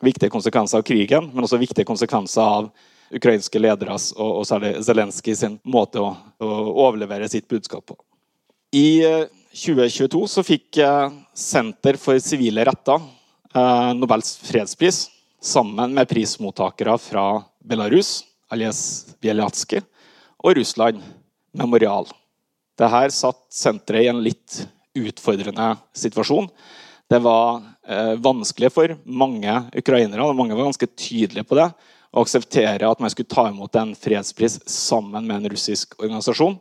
Viktige 0.00 0.30
konsekvenser 0.32 0.78
av 0.78 0.86
krigen, 0.86 1.32
men 1.34 1.44
også 1.44 1.58
viktige 1.60 1.88
konsekvenser 1.90 2.46
av 2.46 2.70
ukrainske 3.14 3.60
lederes 3.60 4.10
og, 4.16 4.40
og 4.40 4.46
særlig 4.48 4.74
Zelenskyj 4.86 5.36
sin 5.42 5.58
måte 5.68 6.02
å, 6.02 6.12
å, 6.40 6.50
overlevere 6.86 7.28
sitt 7.30 7.48
budskap 7.50 7.84
på. 7.90 7.98
I 8.76 9.02
2022 9.50 10.20
eh, 10.22 10.30
så 10.30 10.44
fikk 10.46 10.80
eh, 10.84 11.16
Senter 11.34 11.98
for 12.00 12.20
sivile 12.22 12.64
retter 12.68 13.00
eh, 13.54 13.90
Nobels 13.98 14.36
fredspris 14.46 15.08
sammen 15.40 15.96
med 15.96 16.08
prismottakere 16.10 16.98
fra 17.00 17.26
Belarus, 17.64 18.20
alias 18.52 19.16
Bjelatsky, 19.22 19.80
og 20.40 20.56
Russland, 20.56 21.00
Memorial. 21.56 22.06
Dette 22.78 23.08
satt 23.12 23.42
senteret 23.52 24.06
i 24.06 24.10
en 24.12 24.22
litt 24.24 24.60
utfordrende 24.96 25.74
situasjon. 25.96 26.48
Det 27.10 27.18
var 27.24 27.60
eh, 27.88 28.14
vanskelig 28.22 28.70
for 28.72 28.94
mange 29.04 29.56
ukrainere, 29.76 30.24
og 30.24 30.36
mange 30.38 30.54
var 30.54 30.68
ganske 30.68 30.88
tydelige 30.94 31.48
på 31.48 31.58
det 31.58 31.70
å 32.10 32.24
akseptere 32.24 32.88
at 32.88 33.00
man 33.02 33.12
skulle 33.12 33.30
ta 33.30 33.46
imot 33.50 33.76
en 33.78 33.94
fredspris 33.98 34.58
sammen 34.68 35.26
med 35.26 35.36
en 35.36 35.50
russisk 35.52 35.94
organisasjon. 36.00 36.56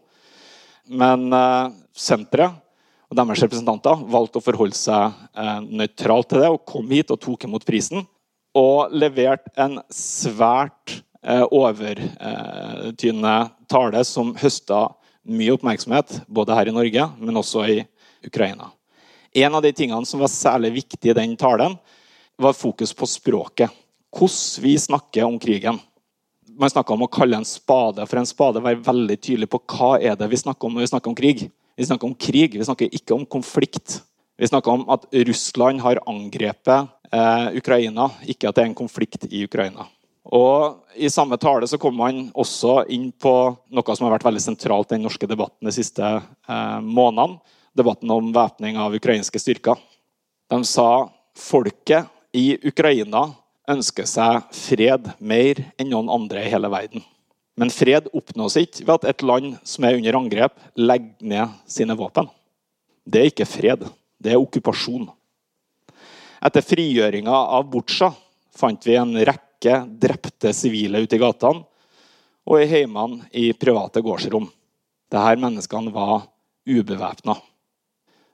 Men 0.89 1.33
eh, 1.33 1.71
senteret 1.97 2.57
og 3.09 3.17
deres 3.17 3.41
representanter 3.41 4.05
valgte 4.13 4.37
å 4.37 4.45
forholde 4.45 4.77
seg 4.77 5.13
eh, 5.33 5.59
nøytralt 5.65 6.29
til 6.29 6.43
det 6.43 6.51
og 6.53 6.65
kom 6.69 6.89
hit 6.93 7.13
og 7.13 7.21
tok 7.23 7.47
imot 7.47 7.65
prisen. 7.65 8.05
Og 8.57 8.93
leverte 8.93 9.51
en 9.61 9.79
svært 9.93 10.99
eh, 11.25 11.45
overtydende 11.45 13.35
tale 13.69 14.03
som 14.05 14.35
høsta 14.37 14.87
mye 15.29 15.53
oppmerksomhet, 15.53 16.21
både 16.29 16.55
her 16.57 16.69
i 16.69 16.73
Norge, 16.73 17.05
men 17.21 17.41
også 17.41 17.65
i 17.69 17.79
Ukraina. 18.25 18.69
En 19.37 19.53
av 19.57 19.61
de 19.61 19.73
tingene 19.73 20.05
som 20.09 20.21
var 20.21 20.31
særlig 20.33 20.71
viktig 20.79 21.11
i 21.11 21.17
den 21.17 21.35
talen, 21.37 21.77
var 22.39 22.55
fokus 22.55 22.93
på 22.95 23.05
språket 23.09 23.73
hvordan 24.15 24.63
vi 24.63 24.73
snakker 24.79 25.23
om 25.27 25.39
krigen. 25.39 25.79
Man 26.59 26.69
snakker 26.69 26.93
om 26.93 27.05
å 27.05 27.11
kalle 27.11 27.37
en 27.39 27.47
spade 27.47 28.05
for 28.09 28.19
en 28.19 28.27
spade. 28.27 28.63
Være 28.63 28.83
veldig 28.83 29.17
tydelig 29.21 29.49
på 29.51 29.61
hva 29.73 29.95
er 30.01 30.17
det 30.19 30.27
vi 30.31 30.39
snakker 30.41 30.67
om 30.67 30.75
når 30.75 30.87
vi 30.87 30.91
snakker 30.93 31.11
om 31.11 31.17
krig. 31.17 31.45
Vi 31.79 31.85
snakker 31.87 32.09
om 32.09 32.15
krig, 32.15 32.57
vi 32.59 32.65
snakker 32.65 32.95
ikke 32.95 33.15
om 33.15 33.25
konflikt. 33.25 34.01
Vi 34.39 34.47
snakker 34.47 34.71
om 34.71 34.83
at 34.91 35.05
Russland 35.27 35.79
har 35.83 36.01
angrepet 36.07 36.89
eh, 37.11 37.47
Ukraina, 37.59 38.09
ikke 38.27 38.49
at 38.49 38.57
det 38.57 38.63
er 38.63 38.69
en 38.69 38.75
konflikt 38.75 39.27
i 39.29 39.45
Ukraina. 39.45 39.87
Og 40.29 40.83
I 40.99 41.09
samme 41.09 41.39
tale 41.41 41.67
så 41.67 41.79
kom 41.81 41.95
man 41.97 42.27
også 42.37 42.83
inn 42.91 43.09
på 43.11 43.33
noe 43.71 43.95
som 43.95 44.05
har 44.05 44.17
vært 44.17 44.27
veldig 44.27 44.43
sentralt 44.43 44.91
i 44.91 44.97
den 44.97 45.07
norske 45.07 45.27
debatten 45.29 45.69
de 45.69 45.73
siste 45.73 46.03
eh, 46.03 46.79
månedene. 46.83 47.39
Debatten 47.77 48.11
om 48.11 48.31
væpning 48.35 48.79
av 48.81 48.95
ukrainske 48.97 49.39
styrker. 49.39 49.79
De 50.51 50.59
sa 50.67 51.07
folket 51.37 52.09
i 52.35 52.57
Ukraina 52.67 53.29
ønsker 53.69 54.07
seg 54.09 54.49
fred 54.55 55.11
mer 55.19 55.61
enn 55.79 55.91
noen 55.93 56.09
andre 56.11 56.43
i 56.45 56.51
hele 56.51 56.71
verden. 56.71 57.03
Men 57.59 57.71
fred 57.73 58.07
oppnås 58.15 58.55
ikke 58.61 58.85
ved 58.87 58.93
at 59.01 59.07
et 59.11 59.23
land 59.27 59.55
som 59.67 59.85
er 59.85 59.97
under 59.97 60.17
angrep, 60.21 60.59
legger 60.79 61.27
ned 61.27 61.57
sine 61.67 61.97
våpen. 61.99 62.29
Det 63.03 63.21
er 63.21 63.31
ikke 63.31 63.47
fred, 63.49 63.83
det 64.19 64.33
er 64.33 64.39
okkupasjon. 64.39 65.09
Etter 66.39 66.63
frigjøringa 66.63 67.35
av 67.57 67.67
Butsja 67.71 68.13
fant 68.55 68.85
vi 68.87 68.95
en 68.99 69.11
rekke 69.27 69.81
drepte 69.99 70.53
sivile 70.55 71.01
ute 71.03 71.17
i 71.17 71.21
gatene 71.21 71.65
og 72.49 72.61
i 72.61 72.69
heimene 72.69 73.27
i 73.35 73.51
private 73.53 74.01
gårdsrom. 74.05 74.47
Disse 75.09 75.35
menneskene 75.41 75.91
var 75.93 76.23
ubevæpna. 76.69 77.35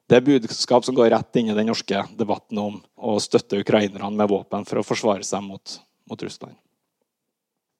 Det 0.05 0.19
er 0.19 0.25
budskap 0.25 0.85
som 0.85 0.95
går 0.97 1.09
rett 1.15 1.39
inn 1.39 1.49
i 1.49 1.57
den 1.57 1.71
norske 1.71 2.03
debatten 2.17 2.59
om 2.61 2.77
å 2.95 3.15
støtte 3.21 3.57
ukrainerne 3.63 4.11
med 4.13 4.29
våpen 4.29 4.65
for 4.67 4.81
å 4.81 4.85
forsvare 4.85 5.25
seg 5.25 5.41
mot, 5.41 5.79
mot 6.09 6.21
Russland. 6.21 6.53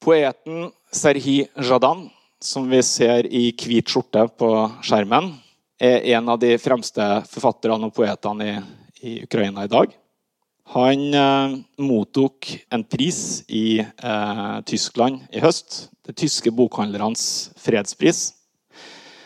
Poeten 0.02 0.72
Serhi 0.94 1.44
Jadan, 1.54 2.08
som 2.42 2.66
vi 2.70 2.82
ser 2.86 3.30
i 3.30 3.52
hvit 3.54 3.90
skjorte 3.90 4.26
på 4.40 4.50
skjermen, 4.86 5.36
er 5.82 6.02
en 6.18 6.32
av 6.34 6.40
de 6.42 6.56
fremste 6.62 7.06
forfatterne 7.30 7.90
og 7.90 7.94
poetene 7.94 8.50
i, 8.50 8.58
i 9.06 9.14
Ukraina 9.28 9.66
i 9.66 9.72
dag. 9.72 9.94
Han 10.74 11.14
eh, 11.14 11.58
mottok 11.78 12.48
en 12.74 12.84
pris 12.90 13.44
i 13.54 13.80
eh, 13.82 14.56
Tyskland 14.66 15.28
i 15.30 15.44
høst. 15.44 15.92
Det 16.06 16.16
tyske 16.18 16.54
bokhandlernes 16.54 17.52
fredspris. 17.62 18.32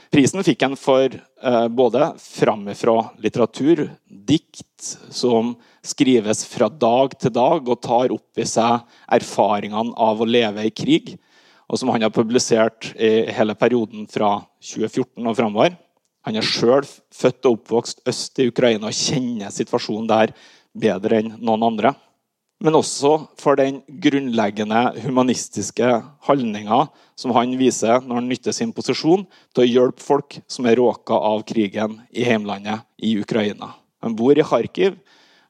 Prisen 0.09 0.41
fikk 0.41 0.63
han 0.65 0.75
for 0.79 1.13
eh, 1.13 1.67
både 1.69 2.07
framifrå 2.17 2.95
litteratur, 3.21 3.83
dikt 4.09 4.87
som 5.13 5.53
skrives 5.85 6.41
fra 6.49 6.69
dag 6.69 7.13
til 7.21 7.33
dag 7.35 7.69
og 7.69 7.81
tar 7.85 8.13
opp 8.15 8.41
i 8.41 8.47
seg 8.49 8.87
erfaringene 9.19 9.93
av 9.93 10.21
å 10.21 10.27
leve 10.27 10.65
i 10.65 10.73
krig, 10.73 11.13
og 11.69 11.77
som 11.77 11.91
han 11.93 12.07
har 12.07 12.13
publisert 12.15 12.89
i 12.97 13.29
hele 13.35 13.53
perioden 13.53 14.09
fra 14.09 14.39
2014 14.65 15.29
og 15.29 15.37
framover. 15.37 15.77
Han 16.25 16.41
er 16.41 16.45
sjøl 16.45 16.87
født 17.13 17.45
og 17.45 17.59
oppvokst 17.59 18.01
øst 18.09 18.41
i 18.41 18.49
Ukraina 18.49 18.89
og 18.89 18.97
kjenner 18.97 19.53
situasjonen 19.53 20.09
der 20.09 20.33
bedre 20.73 21.21
enn 21.21 21.35
noen 21.37 21.69
andre. 21.69 21.93
Men 22.59 22.75
også 22.75 23.13
for 23.39 23.55
den 23.59 23.79
grunnleggende 24.03 24.81
humanistiske 25.05 25.93
holdninga 26.27 26.81
som 27.19 27.31
han 27.35 27.55
viser 27.59 28.03
når 28.03 28.19
han 28.19 28.27
nytter 28.31 28.55
sin 28.55 28.73
posisjon 28.75 29.23
til 29.55 29.63
å 29.63 29.67
hjelpe 29.67 30.03
folk 30.03 30.39
som 30.51 30.67
er 30.67 30.79
råka 30.79 31.15
av 31.15 31.45
krigen 31.47 32.01
i 32.11 32.25
heimlandet 32.27 32.83
i 32.99 33.15
Ukraina. 33.21 33.71
Han 34.03 34.15
bor 34.15 34.35
i 34.35 34.43
Kharkiv, 34.43 34.97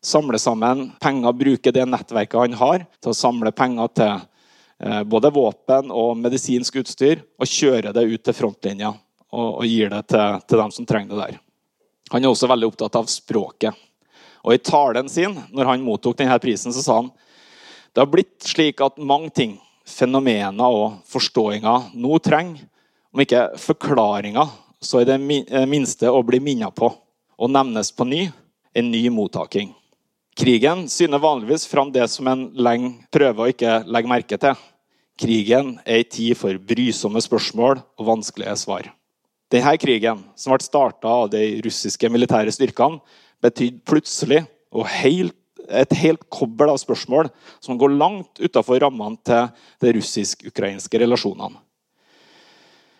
samler 0.05 0.41
sammen 0.41 0.91
penger, 1.01 1.33
bruker 1.33 1.73
det 1.73 1.85
nettverket 1.89 2.39
han 2.39 2.57
har, 2.61 2.85
til 3.01 3.11
å 3.11 3.17
samle 3.17 3.51
penger 3.57 3.91
til 3.97 4.15
eh, 4.15 5.03
både 5.03 5.33
våpen 5.33 5.89
og 5.89 6.15
medisinsk 6.21 6.79
utstyr, 6.83 7.25
og 7.41 7.49
kjører 7.49 7.93
det 7.93 8.05
ut 8.05 8.23
til 8.25 8.37
frontlinja 8.37 8.93
og, 8.93 9.59
og 9.61 9.65
gir 9.65 9.91
det 9.93 10.05
til, 10.13 10.57
dem 10.61 10.73
som 10.73 10.87
trenger 10.89 11.15
det 11.15 11.21
der. 11.25 11.39
Han 12.13 12.25
er 12.25 12.31
også 12.31 12.49
veldig 12.49 12.69
opptatt 12.71 12.97
av 13.01 13.09
språket. 13.09 13.88
Og 14.45 14.55
I 14.55 14.61
talen 14.63 15.09
sin 15.11 15.35
når 15.51 15.73
han 15.73 15.83
mottok 15.85 16.17
denne 16.19 16.37
prisen, 16.41 16.73
så 16.75 16.83
sa 16.83 17.01
han 17.01 17.11
det 17.89 18.03
har 18.03 18.11
blitt 18.11 18.45
slik 18.45 18.81
at 18.85 18.99
mange 19.01 19.31
ting, 19.33 19.55
fenomener 19.89 20.69
og 20.69 20.99
forståinger, 21.09 21.89
nå 21.97 22.19
trenger, 22.21 22.61
om 23.09 23.23
ikke 23.23 23.47
forklaringer, 23.57 24.51
så 24.79 25.01
i 25.01 25.07
det 25.09 25.17
eh, 25.17 25.65
minste 25.67 26.11
å 26.13 26.21
bli 26.23 26.37
minnet 26.43 26.75
på 26.77 26.91
og 27.39 27.51
nevnes 27.51 27.89
på 27.95 28.05
ny, 28.05 28.27
en 28.77 28.91
ny 28.91 29.01
mottaking. 29.09 29.73
Krigen 30.39 30.85
syner 30.91 31.19
vanligvis 31.19 31.65
fram 31.67 31.89
det 31.91 32.05
som 32.11 32.27
en 32.31 32.45
lenge 32.55 32.93
prøver 33.11 33.41
å 33.41 33.51
ikke 33.51 33.79
legge 33.89 34.11
merke 34.11 34.39
til. 34.39 34.55
Krigen 35.19 35.73
er 35.83 35.99
ei 35.99 36.05
tid 36.07 36.37
for 36.39 36.55
brysomme 36.69 37.19
spørsmål 37.23 37.81
og 37.99 38.07
vanskelige 38.07 38.55
svar. 38.61 38.87
Denne 39.51 39.73
krigen, 39.81 40.21
som 40.37 40.53
ble 40.53 40.63
starta 40.63 41.09
av 41.09 41.31
de 41.33 41.41
russiske 41.65 42.11
militære 42.13 42.53
styrkene, 42.53 43.01
betydde 43.43 43.83
plutselig 43.87 44.43
og 44.75 44.87
helt, 44.99 45.35
et 45.69 45.93
helt 46.01 46.23
kobbel 46.33 46.71
av 46.71 46.79
spørsmål 46.81 47.29
som 47.61 47.77
går 47.77 47.93
langt 47.93 48.39
utafor 48.41 48.81
rammene 48.81 49.19
til 49.27 49.49
de 49.83 49.91
russisk-ukrainske 49.99 51.01
relasjonene. 51.03 51.59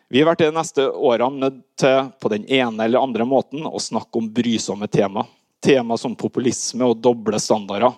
Vi 0.10 0.22
har 0.22 0.30
vært 0.32 0.42
de 0.42 0.54
neste 0.54 0.86
årene 0.90 1.38
nødt 1.44 1.58
til 1.78 2.08
på 2.22 2.32
den 2.34 2.46
ene 2.50 2.86
eller 2.86 3.02
andre 3.02 3.26
måten 3.30 3.66
å 3.70 3.82
snakke 3.82 4.18
om 4.18 4.30
brysomme 4.34 4.90
tema. 4.90 5.26
Tema 5.62 5.98
som 6.02 6.16
populisme 6.18 6.88
og 6.88 6.98
doble 7.04 7.38
standarder. 7.42 7.94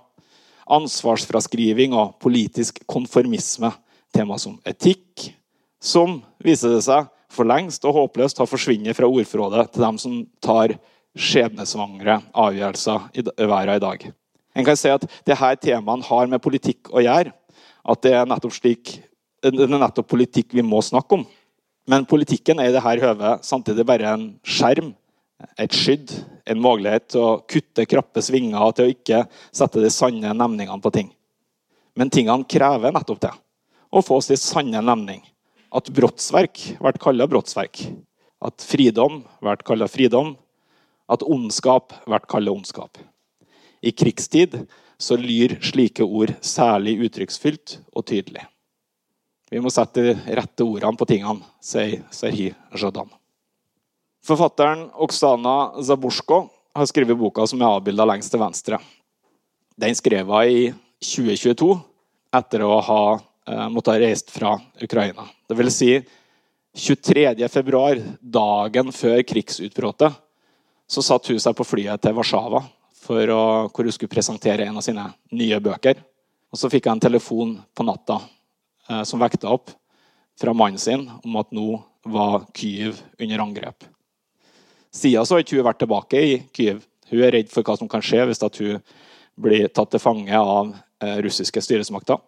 Ansvarsfraskriving 0.71 1.95
og 1.95 2.17
politisk 2.23 2.81
konformisme. 2.89 3.71
Tema 4.11 4.35
som 4.39 4.57
etikk, 4.67 5.29
som 5.79 6.19
viser 6.43 6.75
det 6.75 6.83
seg 6.83 7.07
for 7.31 7.47
lengst 7.47 7.85
og 7.87 7.95
håpløst 7.95 8.41
har 8.43 8.49
forsvunnet 8.49 8.97
fra 8.97 9.07
ordforrådet 9.07 9.69
til 9.71 9.85
dem 9.85 9.99
som 10.01 10.17
tar 10.43 10.75
skjebnesvangre 11.17 12.19
avgjørelser 12.31 13.09
i 13.17 13.23
verden 13.23 13.75
i 13.75 13.83
dag. 13.83 14.07
En 14.55 14.67
kan 14.67 14.79
si 14.79 14.91
at 14.91 15.05
det 15.27 15.37
her 15.39 15.59
temaene 15.59 16.05
har 16.07 16.27
med 16.31 16.43
politikk 16.43 16.91
å 16.91 17.03
gjøre. 17.03 17.33
At 17.81 18.01
det 18.05 18.13
er 18.15 18.27
nettopp, 18.29 18.53
slik, 18.55 18.97
det 19.41 19.53
er 19.55 19.71
nettopp 19.71 20.09
politikk 20.11 20.53
vi 20.55 20.65
må 20.65 20.81
snakke 20.85 21.19
om. 21.19 21.25
Men 21.89 22.05
politikken 22.05 22.59
er 22.61 22.69
i 22.69 22.75
dette 22.75 22.97
høvet 23.01 23.47
samtidig 23.47 23.85
bare 23.87 24.11
en 24.13 24.27
skjerm, 24.45 24.91
et 25.57 25.73
skydd, 25.73 26.11
en 26.45 26.61
mulighet 26.61 27.07
til 27.13 27.23
å 27.23 27.39
kutte 27.49 27.87
krappe 27.89 28.21
svinger 28.21 28.61
og 28.61 28.75
til 28.77 28.85
å 28.85 28.93
ikke 28.93 29.23
sette 29.49 29.81
de 29.81 29.89
sanne 29.93 30.35
nemningene 30.37 30.83
på 30.83 30.91
ting. 30.93 31.09
Men 31.97 32.11
tingene 32.13 32.47
krever 32.47 32.93
nettopp 32.93 33.23
det. 33.25 33.33
Å 33.91 34.03
få 34.05 34.21
sin 34.23 34.39
sanne 34.39 34.83
nemning. 34.85 35.23
At 35.73 35.89
brottsverk 35.91 36.59
blir 36.77 37.01
kalt 37.01 37.25
brottsverk. 37.31 37.81
At 38.43 38.63
fridom 38.63 39.23
blir 39.41 39.65
kalt 39.65 39.91
fridom 39.91 40.35
at 41.11 41.25
ondskap 41.27 41.93
blir 42.05 42.23
kalt 42.31 42.51
ondskap. 42.51 42.97
I 43.81 43.91
krigstid 43.91 44.55
så 45.01 45.17
lyr 45.17 45.57
slike 45.65 46.05
ord 46.05 46.33
særlig 46.45 46.99
uttrykksfylt 47.07 47.79
og 47.91 48.05
tydelig. 48.05 48.45
Vi 49.51 49.59
må 49.59 49.71
sette 49.73 50.03
de 50.05 50.13
rette 50.37 50.63
ordene 50.63 50.95
på 50.95 51.07
tingene, 51.09 51.43
sier 51.59 52.05
Serhi 52.13 52.51
Jadan. 52.77 53.09
Forfatteren 54.23 54.85
Oksana 55.01 55.81
Zaborsko 55.83 56.45
har 56.77 56.87
skrevet 56.87 57.17
boka 57.19 57.43
som 57.49 57.59
er 57.59 57.73
avbilda 57.73 58.05
lengst 58.07 58.31
til 58.31 58.39
venstre. 58.39 58.79
Den 59.75 59.97
skrev 59.97 60.29
hun 60.29 60.47
i 60.47 60.63
2022 61.03 61.73
etter 62.37 62.63
å 62.63 62.77
ha 62.85 63.03
eh, 63.17 63.67
måttet 63.73 63.95
ha 63.95 64.01
reist 64.05 64.31
fra 64.31 64.53
Ukraina. 64.79 65.25
Det 65.49 65.57
vil 65.57 65.71
si 65.73 65.91
23.2, 66.77 68.03
dagen 68.21 68.93
før 68.95 69.23
krigsutbruddet, 69.27 70.13
så 70.91 71.03
satte 71.05 71.31
hun 71.31 71.39
seg 71.39 71.55
på 71.55 71.63
flyet 71.63 72.03
til 72.03 72.15
Warszawa 72.17 72.65
for 73.01 73.31
å, 73.31 73.43
hvor 73.71 73.87
hun 73.87 73.95
skulle 73.95 74.11
presentere 74.11 74.67
en 74.67 74.79
av 74.81 74.83
sine 74.85 75.05
nye 75.31 75.59
bøker. 75.63 76.01
Og 76.51 76.59
Så 76.59 76.69
fikk 76.71 76.87
jeg 76.87 76.97
en 76.97 77.03
telefon 77.03 77.53
på 77.73 77.85
natta 77.87 78.19
eh, 78.89 79.03
som 79.07 79.21
vekta 79.21 79.49
opp 79.53 79.71
fra 80.39 80.53
mannen 80.57 80.81
sin 80.81 81.07
om 81.23 81.37
at 81.39 81.51
nå 81.55 81.79
var 82.11 82.43
Kyiv 82.57 82.99
under 83.21 83.43
angrep. 83.45 83.85
Siden 84.91 85.25
så 85.25 85.37
har 85.37 85.45
ikke 85.45 85.61
hun 85.61 85.67
vært 85.69 85.79
tilbake 85.79 86.23
i 86.27 86.33
Kyiv. 86.51 86.81
Hun 87.11 87.23
er 87.23 87.37
redd 87.37 87.51
for 87.53 87.63
hva 87.63 87.77
som 87.79 87.89
kan 87.91 88.03
skje 88.03 88.25
hvis 88.27 88.43
hun 88.43 88.81
blir 89.39 89.69
tatt 89.71 89.93
til 89.93 90.03
fange 90.03 90.35
av 90.35 90.73
eh, 91.03 91.21
russiske 91.23 91.63
styresmakter. 91.63 92.19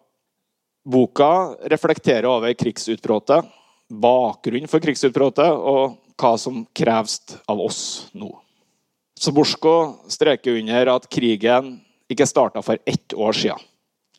Boka 0.84 1.52
reflekterer 1.72 2.28
over 2.28 2.52
krigsutbruddet, 2.56 3.44
bakgrunnen 3.88 4.72
for 4.72 4.84
krigsutbruddet 4.84 5.52
og 5.52 6.00
hva 6.20 6.32
som 6.40 6.64
kreves 6.76 7.20
av 7.48 7.60
oss 7.60 8.08
nå. 8.16 8.32
Soborsko 9.20 10.04
streker 10.10 10.58
under 10.58 10.90
at 10.96 11.08
krigen 11.12 11.78
ikke 12.10 12.26
starta 12.26 12.62
for 12.62 12.78
ett 12.86 13.14
år 13.14 13.32
siden. 13.32 13.62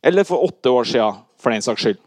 Eller 0.03 0.23
for 0.23 0.45
åtte 0.45 0.71
år 0.71 0.87
siden, 0.87 1.21
for 1.41 1.51
den 1.51 1.65
saks 1.65 1.83
skyld. 1.83 2.01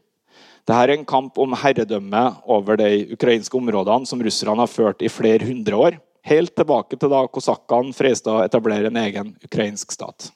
Dette 0.68 0.80
er 0.84 0.92
en 0.92 1.06
kamp 1.08 1.38
om 1.40 1.54
herredømme 1.56 2.22
over 2.44 2.76
de 2.76 3.14
ukrainske 3.14 3.56
områdene 3.56 4.08
som 4.08 4.20
russerne 4.20 4.60
har 4.60 4.68
ført 4.68 5.02
i 5.04 5.08
flere 5.12 5.46
hundre 5.48 5.76
år. 5.76 5.98
Helt 6.28 6.52
tilbake 6.56 6.98
til 6.98 7.12
da 7.12 7.22
kosakkene 7.32 7.94
freiste 7.96 8.32
å 8.32 8.42
etablere 8.44 8.90
en 8.90 9.00
egen 9.00 9.32
ukrainsk 9.44 9.94
stat. 9.96 10.28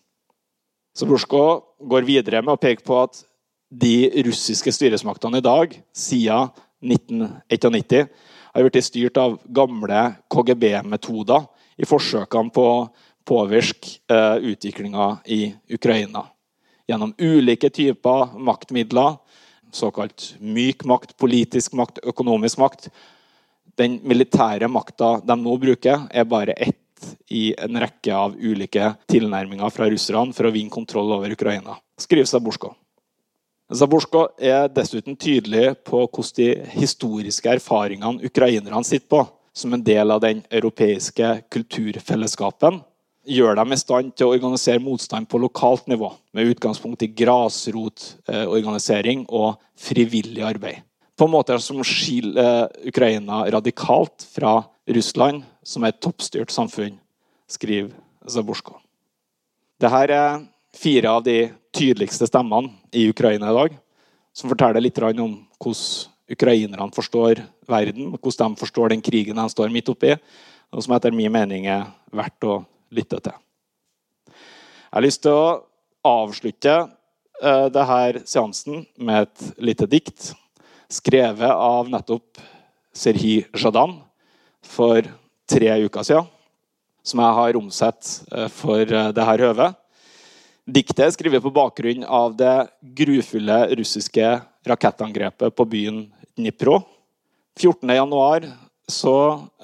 Soborsko 0.96 1.42
går 1.88 2.08
videre 2.08 2.40
med 2.44 2.54
å 2.54 2.60
peke 2.60 2.84
på 2.84 2.96
at 3.02 3.22
de 3.72 4.22
russiske 4.26 4.72
styresmaktene 4.72 5.40
i 5.40 5.44
dag, 5.44 5.72
siden 5.96 6.52
1991, 6.84 8.08
har 8.52 8.66
blitt 8.68 8.84
styrt 8.84 9.20
av 9.20 9.38
gamle 9.48 10.00
KGB-metoder 10.32 11.46
i 11.82 11.88
forsøkene 11.88 12.52
på 12.54 12.66
å 12.68 12.76
påvirke 13.26 13.98
uh, 14.10 14.38
utviklinga 14.38 15.08
i 15.30 15.52
Ukraina. 15.74 16.26
Gjennom 16.90 17.14
ulike 17.18 17.70
typer 17.70 18.34
maktmidler, 18.38 19.16
såkalt 19.72 20.34
myk 20.40 20.84
makt, 20.88 21.16
politisk 21.16 21.76
makt, 21.78 22.02
økonomisk 22.06 22.60
makt. 22.60 22.88
Den 23.78 24.00
militære 24.04 24.68
makta 24.68 25.16
de 25.24 25.36
nå 25.38 25.56
bruker, 25.62 26.06
er 26.10 26.28
bare 26.28 26.56
ett 26.58 26.78
i 27.34 27.50
en 27.58 27.80
rekke 27.82 28.14
av 28.14 28.36
ulike 28.38 28.92
tilnærminger 29.10 29.72
fra 29.74 29.88
russerne 29.90 30.34
for 30.36 30.46
å 30.46 30.52
vinne 30.54 30.70
kontroll 30.70 31.10
over 31.16 31.32
Ukraina, 31.34 31.74
skriver 31.98 32.28
Zaborsko. 32.30 32.74
Zaborsko 33.72 34.26
er 34.36 34.68
dessuten 34.68 35.16
tydelig 35.16 35.72
på 35.88 36.02
hvordan 36.04 36.36
de 36.36 36.48
historiske 36.76 37.48
erfaringene 37.56 38.28
ukrainerne 38.28 38.84
sitter 38.84 39.08
på, 39.08 39.22
som 39.52 39.74
en 39.74 39.84
del 39.84 40.10
av 40.10 40.20
den 40.24 40.42
europeiske 40.50 41.42
kulturfellesskapen, 41.52 42.80
gjør 43.22 43.54
dem 43.60 43.72
i 43.72 43.78
stand 43.78 44.16
til 44.16 44.26
å 44.26 44.32
organisere 44.34 44.82
motstand 44.82 45.28
på 45.30 45.38
lokalt 45.38 45.86
nivå, 45.90 46.12
med 46.34 46.46
utgangspunkt 46.54 47.02
i 47.06 47.14
grasrotorganisering 47.14 49.26
og 49.28 49.54
frivillig 49.78 50.42
arbeid. 50.46 50.76
På 51.18 51.26
måter 51.30 51.58
som 51.62 51.82
skiller 51.86 52.68
Ukraina 52.88 53.44
radikalt 53.52 54.26
fra 54.32 54.64
Russland, 54.88 55.42
som 55.62 55.84
er 55.84 55.88
et 55.92 56.00
toppstyrt 56.02 56.50
samfunn, 56.50 56.98
skriver 57.46 57.92
Zaborsko. 58.26 58.74
Dette 59.78 60.02
er 60.06 60.42
fire 60.74 61.10
av 61.10 61.22
de 61.26 61.50
tydeligste 61.74 62.26
stemmene 62.26 62.70
i 62.94 63.08
Ukraina 63.10 63.50
i 63.50 63.56
dag, 63.56 63.70
som 64.32 64.50
forteller 64.50 64.80
litt 64.82 64.98
om 65.02 65.46
hvordan 65.60 66.11
ukrainerne 66.32 66.88
forstår 66.94 67.42
verden, 67.68 68.12
hvordan 68.16 68.54
de 68.54 68.60
forstår 68.60 68.92
den 68.92 69.04
krigen 69.04 69.36
de 69.36 69.48
står 69.52 69.72
midt 69.72 69.90
oppi, 69.92 70.16
og 70.72 70.84
som 70.84 70.94
etter 70.96 71.14
min 71.14 71.32
mening 71.32 71.68
er 71.68 71.86
verdt 72.12 72.48
å 72.48 72.62
lytte 72.92 73.20
til. 73.20 73.34
Jeg 74.32 74.96
har 74.96 75.04
lyst 75.04 75.22
til 75.24 75.36
å 75.36 75.60
avslutte 76.04 76.74
uh, 76.82 77.68
denne 77.72 78.22
seansen 78.28 78.84
med 78.96 79.26
et 79.26 79.60
lite 79.62 79.88
dikt 79.88 80.32
skrevet 80.92 81.52
av 81.52 81.88
nettopp 81.92 82.40
Serhi 82.92 83.40
Jadan 83.56 83.96
for 84.62 85.06
tre 85.48 85.70
uker 85.86 86.04
siden, 86.04 86.28
som 87.02 87.22
jeg 87.24 87.38
har 87.38 87.60
omsett 87.60 88.10
uh, 88.32 88.48
for 88.52 88.82
uh, 88.84 89.12
dette 89.12 89.28
høvet. 89.44 89.78
Diktet 90.62 91.06
er 91.06 91.14
skrevet 91.14 91.42
på 91.42 91.50
bakgrunn 91.50 92.04
av 92.06 92.36
det 92.38 92.54
grufulle 93.00 93.64
russiske 93.74 94.26
rakettangrepet 94.68 95.56
på 95.56 95.66
byen 95.66 96.04
Dnipro 96.38 96.80
14.1 97.60 98.50
så 98.88 99.14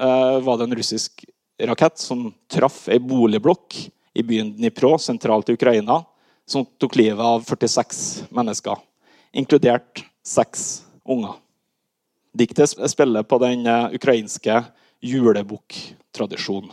uh, 0.00 0.38
var 0.44 0.58
det 0.58 0.64
en 0.68 0.76
russisk 0.76 1.24
rakett 1.58 1.98
som 1.98 2.28
traff 2.50 2.86
ei 2.88 3.00
boligblokk 3.02 3.76
i 4.14 4.22
byen 4.22 4.52
Dnipro, 4.56 4.98
sentralt 4.98 5.48
i 5.48 5.56
Ukraina. 5.58 6.04
som 6.48 6.64
tok 6.64 6.96
livet 6.96 7.20
av 7.20 7.42
46 7.44 8.24
mennesker, 8.32 8.76
inkludert 9.36 10.00
seks 10.24 10.86
unger. 11.04 11.34
Diktet 12.32 12.72
spiller 12.88 13.22
på 13.22 13.36
den 13.42 13.66
eh, 13.66 13.92
ukrainske 13.92 14.62
julebukktradisjonen. 15.04 16.72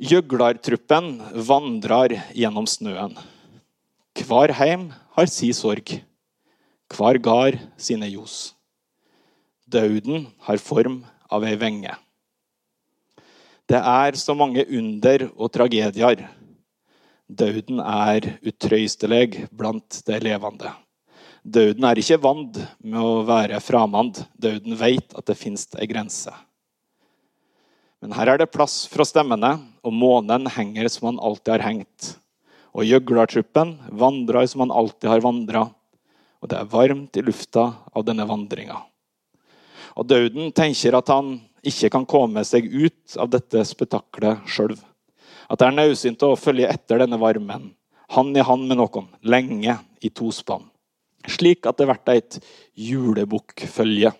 Gjøglartruppen 0.00 1.10
vandrer 1.44 2.16
gjennom 2.32 2.64
snøen. 2.64 3.12
Hver 4.16 4.54
heim 4.56 4.88
har 5.12 5.28
si 5.28 5.52
sorg, 5.52 5.98
hver 6.94 7.18
gard 7.22 7.58
sine 7.80 8.08
ljos. 8.10 8.54
Døden 9.70 10.26
har 10.46 10.62
form 10.62 11.02
av 11.30 11.46
ei 11.46 11.54
venge. 11.58 11.94
Det 13.70 13.78
er 13.78 14.18
så 14.18 14.34
mange 14.34 14.64
under 14.66 15.28
og 15.36 15.52
tragedier. 15.54 16.24
Døden 17.30 17.78
er 17.78 18.32
utrøystelig 18.42 19.46
blant 19.54 20.00
de 20.06 20.18
levende. 20.18 20.72
Døden 21.46 21.86
er 21.86 22.00
ikke 22.02 22.18
vant 22.20 22.58
med 22.82 23.00
å 23.00 23.22
være 23.28 23.62
framand. 23.62 24.24
Døden 24.34 24.74
vet 24.76 25.14
at 25.14 25.30
det 25.30 25.38
fins 25.38 25.68
ei 25.78 25.86
grense. 25.88 26.34
Men 28.00 28.16
her 28.16 28.32
er 28.32 28.40
det 28.40 28.50
plass 28.50 28.82
fra 28.90 29.04
stemmene, 29.06 29.58
og 29.84 29.94
månen 29.94 30.48
henger 30.50 30.88
som 30.90 31.12
han 31.12 31.22
alltid 31.22 31.54
har 31.54 31.66
hengt. 31.68 32.14
Og 32.74 32.86
gjøglartruppen 32.88 33.76
vandrer 34.02 34.48
som 34.50 34.64
han 34.64 34.74
alltid 34.74 35.08
har 35.12 35.22
vandra. 35.24 35.68
Og 36.40 36.50
det 36.50 36.58
er 36.58 36.72
varmt 36.72 37.16
i 37.20 37.24
lufta 37.24 37.66
av 37.92 38.06
denne 38.06 38.26
vandringa. 38.28 38.78
Og 39.98 40.06
døden 40.08 40.52
tenker 40.56 40.96
at 40.96 41.12
han 41.12 41.36
ikke 41.66 41.90
kan 41.92 42.06
komme 42.08 42.44
seg 42.48 42.70
ut 42.70 43.18
av 43.20 43.28
dette 43.32 43.66
spetakkelet 43.68 44.48
sjøl. 44.48 44.76
At 45.50 45.60
det 45.60 45.68
er 45.68 45.76
naudsynt 45.76 46.24
å 46.24 46.36
følge 46.38 46.70
etter 46.70 47.02
denne 47.02 47.20
varmen, 47.20 47.72
hand 48.14 48.36
i 48.38 48.44
hand 48.46 48.70
med 48.70 48.80
noen, 48.80 49.10
lenge 49.20 49.76
i 50.00 50.10
tospann 50.14 50.70
slik 51.28 51.66
at 51.68 51.78
det 51.78 51.88
blir 51.88 52.16
et 52.16 52.38
julebukkfølge. 52.78 54.12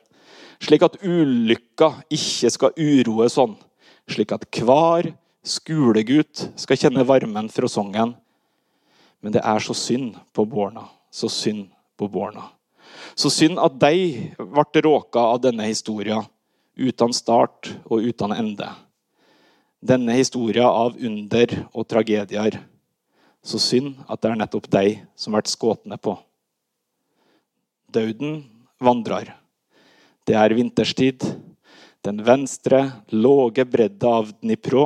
Slik 0.60 0.84
at 0.84 0.98
ulykka 1.00 1.94
ikke 2.12 2.50
skal 2.52 2.76
uroe 2.76 3.28
sånn. 3.32 3.56
Slik 4.10 4.34
at 4.36 4.44
hver 4.60 5.12
skolegutt 5.46 6.50
skal 6.60 6.80
kjenne 6.80 7.06
varmen 7.08 7.48
fra 7.52 7.68
sangen. 7.70 8.14
Men 9.20 9.36
det 9.36 9.44
er 9.44 9.60
så 9.60 9.76
synd 9.76 10.16
på 10.32 10.44
borna, 10.48 10.88
Så 11.10 11.28
synd 11.28 11.66
på 12.00 12.08
barna. 12.08 12.48
Så 13.14 13.30
synd 13.32 13.60
at 13.60 13.76
de 13.80 14.30
ble 14.38 14.82
råka 14.86 15.20
av 15.34 15.42
denne 15.44 15.66
historien, 15.68 16.24
uten 16.80 17.12
start 17.12 17.68
og 17.84 18.06
uten 18.08 18.32
ende. 18.32 18.68
Denne 19.80 20.16
historien 20.16 20.68
av 20.68 20.96
under 20.96 21.54
og 21.72 21.86
tragedier. 21.88 22.60
Så 23.44 23.60
synd 23.60 24.00
at 24.08 24.20
det 24.20 24.32
er 24.32 24.40
nettopp 24.40 24.68
de 24.72 24.86
som 25.16 25.36
ble 25.36 25.44
skutt 25.48 25.84
på. 26.00 26.16
Døden 27.90 28.44
vandrer. 28.80 29.34
Det 30.24 30.36
er 30.36 30.54
vinterstid. 30.54 31.24
Den 32.04 32.20
venstre, 32.24 33.02
låge 33.12 33.66
bredda 33.68 34.12
av 34.20 34.30
Dnipro, 34.40 34.84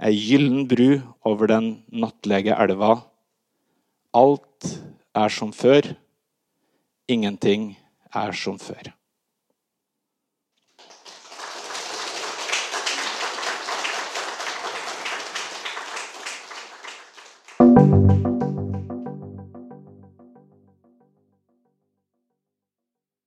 ei 0.00 0.14
gyllen 0.16 0.64
bru 0.68 1.00
over 1.28 1.50
den 1.50 1.66
nattlege 1.92 2.56
elva. 2.56 2.94
Alt 4.16 4.68
er 5.16 5.32
som 5.32 5.52
før. 5.52 5.92
Ingenting 7.12 7.74
er 8.14 8.32
som 8.32 8.58
før. 8.58 8.88